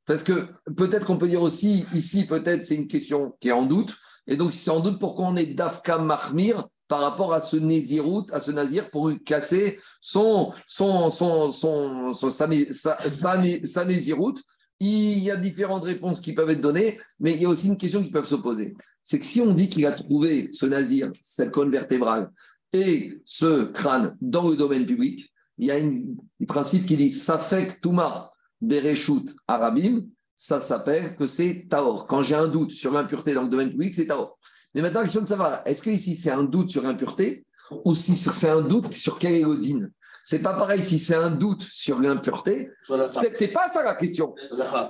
[0.06, 3.66] parce que peut-être qu'on peut dire aussi, ici, peut-être c'est une question qui est en
[3.66, 3.96] doute.
[4.28, 8.28] Et donc, c'est en doute pourquoi on est Dafka Mahmir par rapport à ce Nézirout,
[8.32, 12.14] à ce Nazir, pour casser son, son, son, son.
[14.80, 17.78] Il y a différentes réponses qui peuvent être données, mais il y a aussi une
[17.78, 18.76] question qui peut se poser.
[19.04, 22.30] C'est que si on dit qu'il a trouvé ce Nazir, cette colonne vertébrale,
[22.74, 27.80] et ce crâne dans le domaine public, il y a un principe qui dit Safek
[27.80, 30.06] Touma Bereshut Arabim,
[30.36, 32.08] ça s'appelle que c'est Taor.
[32.08, 34.38] Quand j'ai un doute sur l'impureté dans le domaine public, c'est Taor.
[34.74, 37.46] Mais maintenant, la question de savoir, est-ce que ici c'est un doute sur l'impureté
[37.86, 39.44] ou si c'est un doute sur est
[40.28, 42.72] c'est pas pareil si c'est un doute sur l'impureté.
[42.88, 44.34] Peut-être c'est pas ça la question.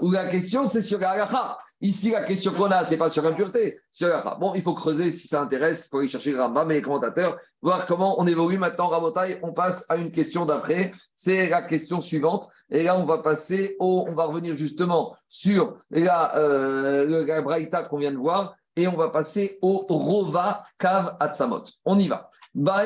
[0.01, 3.77] Ou la question c'est sur la Ici la question qu'on a c'est pas sur l'impureté,
[3.91, 6.71] sur la Bon, il faut creuser si ça intéresse, il faut aller chercher le Rambam
[6.71, 8.87] et les commentateurs, voir comment on évolue maintenant.
[8.87, 10.93] Rabotaille, on passe à une question d'après.
[11.15, 12.47] C'est la question suivante.
[12.69, 17.83] Et là on va passer au, on va revenir justement sur la, euh, la Braïta
[17.83, 21.63] qu'on vient de voir et on va passer au Rova Kav Atsamot.
[21.83, 22.29] On y va.
[22.55, 22.81] Dans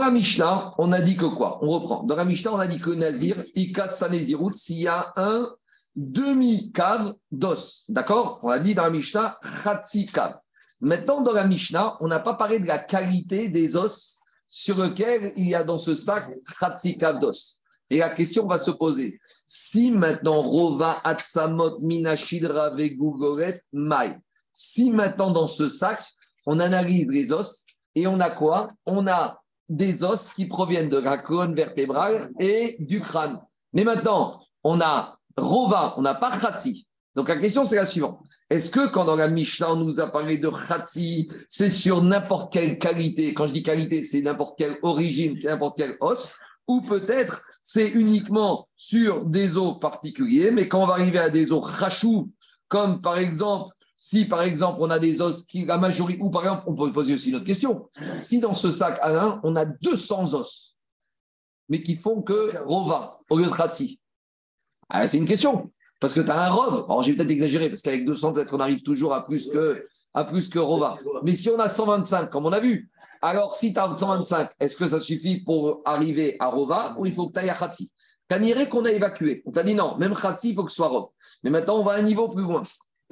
[0.00, 1.60] la Mishnah, on a dit que quoi?
[1.62, 2.02] On reprend.
[2.02, 4.10] Dans la Mishnah, on a dit que Nazir, il casse sa
[4.52, 5.48] s'il y a un
[5.94, 7.84] demi-cave d'os.
[7.88, 8.40] D'accord?
[8.42, 10.38] On a dit dans la Mishnah, Khatsi Kav.
[10.80, 14.18] Maintenant, dans la Mishnah, on n'a pas parlé de la qualité des os
[14.48, 16.28] sur lesquels il y a dans ce sac
[16.58, 17.60] Khatsi Kav d'os.
[17.90, 19.20] Et la question va se poser.
[19.46, 24.18] Si maintenant Rova Atsamot Minashidra Vegugoret Mai,
[24.50, 26.02] si maintenant dans ce sac,
[26.44, 27.64] on analyse les os,
[27.94, 28.68] et on a quoi?
[28.86, 33.40] On a des os qui proviennent de la colonne vertébrale et du crâne.
[33.72, 36.86] Mais maintenant, on a Rova, on n'a pas Khatsi.
[37.14, 38.18] Donc la question, c'est la suivante.
[38.50, 42.52] Est-ce que quand dans la Mishnah, on nous a parlé de Khatsi, c'est sur n'importe
[42.52, 43.34] quelle qualité?
[43.34, 46.32] Quand je dis qualité, c'est n'importe quelle origine, n'importe quel os?
[46.66, 51.52] Ou peut-être c'est uniquement sur des os particuliers, mais quand on va arriver à des
[51.52, 52.30] os rachou,
[52.68, 53.73] comme par exemple
[54.04, 56.92] si par exemple on a des os qui, la majorité, ou par exemple, on peut
[56.92, 57.88] poser aussi une autre question.
[58.18, 60.76] Si dans ce sac Alain, on a 200 os,
[61.70, 63.98] mais qui font que Rova au lieu de Khatsi,
[64.90, 65.72] ah, c'est une question.
[66.00, 66.84] Parce que tu as un Rov.
[66.84, 70.24] Alors j'ai peut-être exagéré, parce qu'avec 200, peut-être on arrive toujours à plus que, à
[70.26, 70.98] plus que Rova.
[71.22, 72.90] Mais si on a 125, comme on a vu,
[73.22, 77.14] alors si tu as 125, est-ce que ça suffit pour arriver à Rova ou il
[77.14, 77.90] faut que tu ailles à Khatsi
[78.70, 79.42] qu'on a évacué.
[79.46, 81.08] On t'a dit non, même Khatsi, il faut que ce soit Rov.
[81.42, 82.62] Mais maintenant, on va à un niveau plus loin.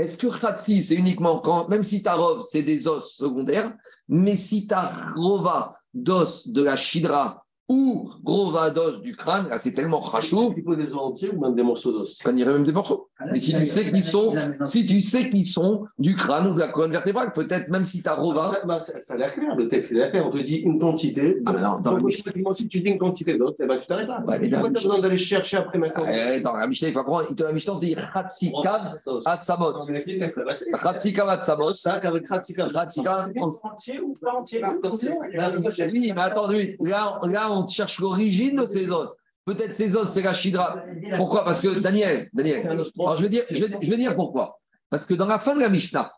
[0.02, 3.72] Est-ce que Khatsi, c'est uniquement quand, même si Tarov, c'est des os secondaires,
[4.08, 4.66] mais si
[5.14, 10.52] Rova d'os de la Shidra ou Rovados du crâne, c'est tellement rachou.
[10.54, 12.20] Tu peux des os entiers ou même des morceaux d'os?
[12.24, 13.08] On dirait même des morceaux.
[13.18, 14.34] Ah, Mais si tu sais qu'ils sont,
[14.64, 18.02] si tu sais qu'ils sont du crâne ou de la colonne vertébrale, peut-être même si
[18.02, 18.46] tu as Rova.
[18.46, 20.26] Ça, bah, ça, ça, a l'air clair, le texte, il est clair.
[20.26, 21.38] On te dit une quantité.
[21.46, 24.22] Ah, non, dans le si tu dis une quantité d'autres, eh ben, tu t'arrêtes là.
[24.26, 26.94] Ouais, mais Pourquoi tu as besoin d'aller chercher après maintenant eh, Dans la Mishnah, il
[26.94, 29.86] faut croire, dans la Mishnah, on dit Khatsikav Atsamot.
[30.82, 31.74] Khatsikav Atsamot.
[31.74, 32.72] Ça, avec Khatsikav.
[32.72, 33.32] Khatsikav.
[33.62, 34.62] Entier ou pas entier?
[35.92, 39.14] Oui, mais attends, là, on cherche l'origine de ces os.
[39.44, 40.82] Peut-être ces os, c'est la chidra.
[41.16, 41.44] Pourquoi?
[41.44, 44.60] Parce que, Daniel, Daniel je, vais dire, je, vais, dire pourquoi.
[44.88, 46.12] Parce que dans la fin de la Mishnah,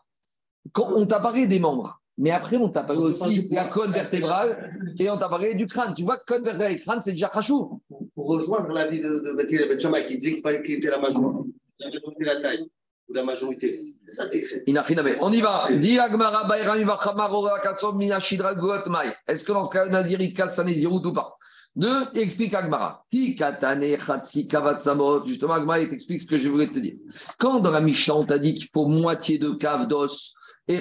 [0.71, 3.91] quand on t'a parlé des membres, mais après, on t'a parlé aussi de la colonne
[3.91, 5.93] vertébrale et on t'a parlé du crâne.
[5.95, 7.81] Tu vois, colonne vertébrale et crâne, c'est déjà chachou.
[8.13, 11.51] Pour rejoindre l'avis de, de Bethel Benjamin qui disait qu'il fallait qu'il était la majorité,
[12.19, 12.69] la taille
[13.07, 13.95] ou la majorité.
[14.07, 14.25] Ça
[15.21, 15.67] On y va.
[19.27, 21.35] Est-ce que dans ce cas, Nazir, il casse sa Nézirut ou pas?
[21.75, 23.03] Deux, explique Agmara.
[23.11, 23.49] Justement,
[25.53, 26.95] Agmara, il t'explique ce que je voulais te dire.
[27.37, 30.33] Quand dans la Mishnah, on t'a dit qu'il faut moitié de cave d'os,
[30.67, 30.79] et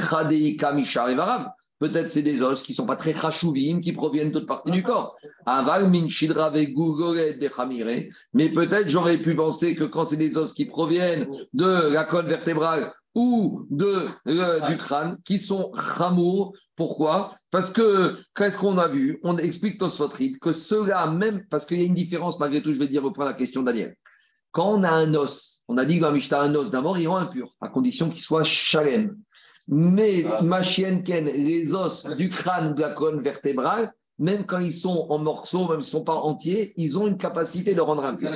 [0.75, 4.33] Mishar et Varab, peut-être c'est des os qui ne sont pas très chashuvim, qui proviennent
[4.33, 5.17] d'autres parties du corps.
[5.47, 11.93] Aval, Minchidra, mais peut-être j'aurais pu penser que quand c'est des os qui proviennent de
[11.93, 16.53] la colonne vertébrale ou de, euh, du crâne qui sont ramours.
[16.77, 17.33] Pourquoi?
[17.51, 19.21] Parce que, qu'est-ce qu'on a vu?
[19.23, 22.79] On explique Tosfotrid que cela même, parce qu'il y a une différence, malgré tout, je
[22.79, 23.95] vais dire, reprendre la question Daniel.
[24.51, 27.07] Quand on a un os, on a dit que dans Mishnah, un os mort, il
[27.07, 29.17] rend impur, à condition qu'il soit chalem.
[29.69, 30.43] Mais, ah.
[30.43, 35.07] ma chienne Ken, les os du crâne de la colonne vertébrale, même quand ils sont
[35.11, 38.31] en morceaux, même s'ils ne sont pas entiers, ils ont une capacité de rendre impur.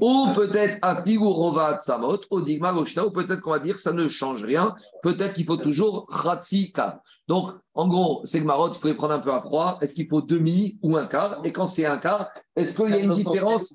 [0.00, 4.42] Ou peut-être à Rova Samot, ou Digma ou peut-être qu'on va dire ça ne change
[4.44, 7.02] rien, peut-être qu'il faut toujours Ratzika.
[7.26, 9.78] Donc, en gros, c'est que Marot, il faudrait prendre un peu à froid.
[9.80, 11.40] Est-ce qu'il faut demi ou un quart?
[11.42, 13.74] Et quand c'est un quart, est-ce qu'il y a une différence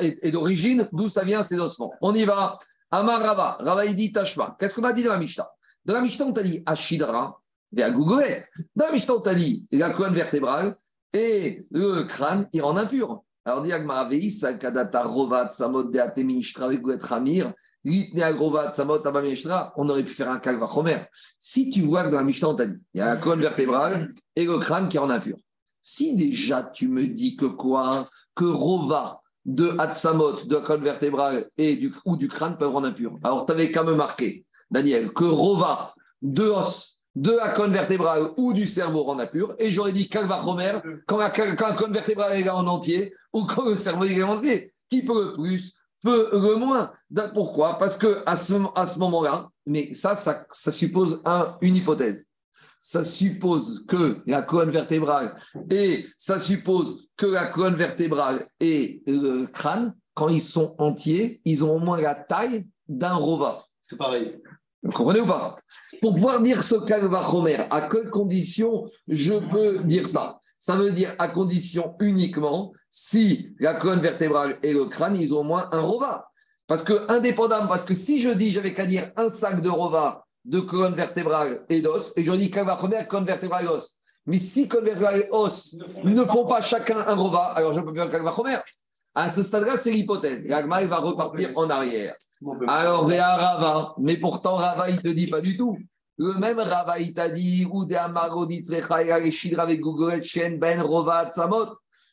[0.00, 0.88] et d'origine?
[0.92, 1.92] D'où ça vient ces ossements?
[2.00, 2.58] On y va.
[2.90, 3.82] Amar Rava, Rava
[4.12, 4.56] Tashma.
[4.58, 5.48] Qu'est-ce qu'on a dit dans la Mishnah?
[5.84, 7.40] Dans la Mishnah, on t'a dit Ashidra,
[7.72, 7.86] dans
[8.76, 10.76] la Mishnah, on t'a dit la colonne vertébrale
[11.12, 13.22] et le crâne, il rend impur.
[13.44, 16.68] Alors, dit Agmaravei, Sakadata Rovat Samot de Ateminishtra
[17.00, 17.52] Ramir,
[17.84, 19.02] Samot
[19.76, 21.04] on aurait pu faire un Kalvachomer.
[21.38, 23.40] Si tu vois que dans la Mishnah, on t'a dit, il y a la colonne
[23.40, 25.36] vertébrale et le crâne qui rend impur.
[25.80, 31.48] Si déjà tu me dis que quoi Que Rova de Hatsamot, de la colonne vertébrale
[31.56, 33.18] et du, ou du crâne peuvent rendre impur.
[33.22, 38.30] Alors, tu n'avais qu'à me marquer, Daniel, que Rova de os de la colonne vertébrale
[38.36, 39.54] ou du cerveau rend impur.
[39.58, 43.64] Et j'aurais dit Kalvachomer, quand la, quand la colonne vertébrale est en entier ou quand
[43.64, 44.72] le cerveau est en entier.
[44.88, 46.92] Qui peut le plus peut le moins.
[47.34, 47.78] Pourquoi?
[47.78, 51.22] Parce que à ce, moment-là, mais ça, ça, suppose
[51.60, 52.28] une hypothèse.
[52.78, 54.74] Ça suppose que la colonne
[55.70, 61.62] et ça suppose que la colonne vertébrale et le crâne, quand ils sont entiers, ils
[61.62, 63.64] ont au moins la taille d'un rova.
[63.82, 64.40] C'est pareil.
[64.82, 65.56] Vous comprenez ou pas?
[66.00, 70.40] Pour pouvoir dire ce Kalvachomer, à quelles conditions je peux dire ça?
[70.58, 75.40] Ça veut dire à condition uniquement si la colonne vertébrale et le crâne, ils ont
[75.40, 76.28] au moins un rova.
[76.66, 80.24] Parce que, indépendamment, parce que si je dis, j'avais qu'à dire un sac de rova,
[80.44, 83.96] de colonne vertébrale et d'os, et je dis Kalvachomer, colonne vertébrale et os.
[84.26, 87.94] Mais si colonne vertébrale et os ne font pas chacun un rova, alors je peux
[87.94, 88.58] faire Kalvachomer.
[89.14, 90.44] À ce stade-là, c'est l'hypothèse.
[90.46, 92.14] L'agma, il va repartir en arrière.
[92.68, 95.78] Alors, Réa Rava, mais pourtant Rava, il ne te dit pas du tout.
[96.16, 97.66] Le même Rava, il t'a dit,
[100.58, 101.68] Ben Rova Samot.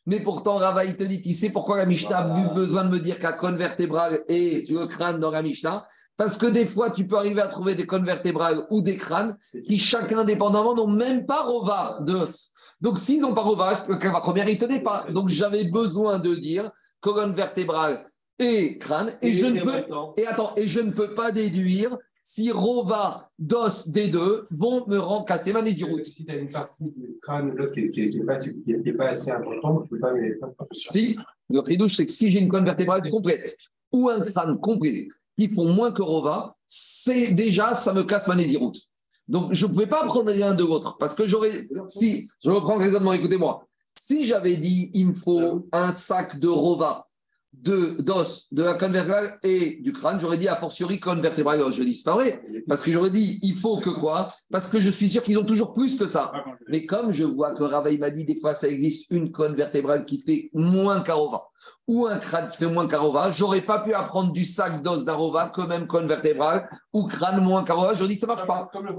[0.06, 2.90] Mais pourtant, Rava, il te dit, tu sais pourquoi la Mishnah a eu besoin de
[2.90, 6.92] me dire qu'à cône vertébrale et le crâne dans la Mishnah Parce que des fois,
[6.92, 10.88] tu peux arriver à trouver des cônes vertébrales ou des crânes qui, chacun indépendamment, n'ont
[10.88, 12.54] même pas Rova d'os.
[12.80, 15.06] Donc, s'ils n'ont pas Rova, la première, il ne tenait pas.
[15.12, 16.72] Donc, j'avais besoin de dire
[17.02, 18.06] colonne vertébrale
[18.40, 21.98] et crâne, et, je ne peux, et attends, et je ne peux pas déduire
[22.30, 26.04] si Rova, d'os des deux vont me remplacer ma nésiroute.
[26.04, 29.88] Si tu as une partie du crâne, l'os qui n'est pas, assez important, tu ne
[29.88, 30.46] peux pas mettre.
[30.74, 31.18] Si,
[31.50, 33.56] le ridouche, c'est que si j'ai une colonne vertébrale complète
[33.94, 35.08] ou un crâne complet
[35.40, 38.82] qui font moins que Rova, c'est déjà, ça me casse ma nésiroute.
[39.30, 41.70] Donc, je ne pouvais pas prendre l'un de l'autre parce que j'aurais.
[41.88, 43.66] Si, je reprends le raisonnement, écoutez-moi.
[43.98, 47.07] Si j'avais dit, il me faut un sac de Rova
[47.54, 51.62] d'os, de la colonne vertébrale et du crâne, j'aurais dit a fortiori colonne vertébrale.
[51.72, 52.42] Je dis, c'est pas vrai.
[52.68, 54.28] Parce que j'aurais dit, il faut que quoi?
[54.52, 56.32] Parce que je suis sûr qu'ils ont toujours plus que ça.
[56.68, 60.06] Mais comme je vois que Ravaï m'a dit, des fois, ça existe une colonne vertébrale
[60.06, 61.48] qui fait moins qu'Arova
[61.88, 65.50] ou un crâne qui fait moins qu'Arova, j'aurais pas pu apprendre du sac d'os d'Arova
[65.50, 67.94] que même colonne vertébrale ou crâne moins qu'Arova.
[67.94, 68.70] Je dis, ça marche pas.
[68.74, 68.94] Comme le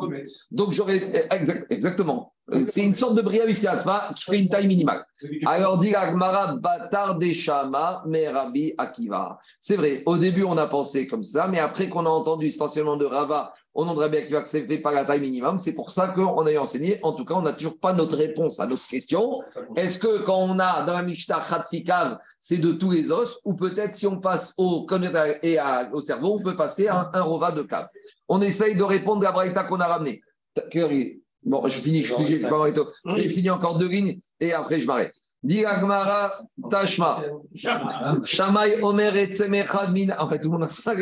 [0.51, 1.29] Donc j'aurais.
[1.71, 2.33] exactement.
[2.53, 5.05] Euh, c'est une sorte de bria qui fait une taille minimale.
[5.45, 5.93] Alors, dit
[6.61, 9.39] Batar Deshama, Merabi Akiva.
[9.61, 12.97] C'est vrai, au début, on a pensé comme ça, mais après qu'on a entendu essentiellement
[12.97, 15.59] de Rava, on Rabbi Akiva que c'est fait par la taille minimum.
[15.59, 16.99] C'est pour ça qu'on a enseigné.
[17.03, 19.41] En tout cas, on n'a toujours pas notre réponse à notre question.
[19.77, 23.55] Est-ce que quand on a dans la Mishnah Khatsikav, c'est de tous les os, ou
[23.55, 24.87] peut-être si on passe au,
[26.01, 27.89] cerveau, on peut passer à un, Rova de cave
[28.29, 30.23] On essaye de répondre à la qu'on a ramené.
[31.45, 35.15] Bon, je finis, je finis, je finis encore deux lignes et après je m'arrête.
[35.43, 37.23] Diragmara Tashma.
[38.25, 40.21] Shamay Omer et Tsemechad Mina.
[40.23, 40.95] En fait, tout le monde a ça.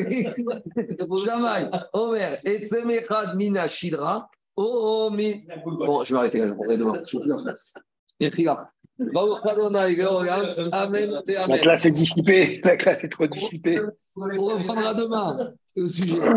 [1.25, 4.29] Shamay Omer et Tsemechad Mina Shidra.
[4.55, 5.47] Oh, mi.
[5.65, 6.55] Bon, je vais arrêter là.
[6.59, 6.95] On va demain.
[7.01, 7.75] Je suis plus en face.
[10.73, 11.23] Amen.
[11.49, 12.61] La classe est dissipée.
[12.65, 13.81] La classe est trop dissipée.
[14.17, 15.37] On reprendra demain
[15.77, 16.29] le sujet.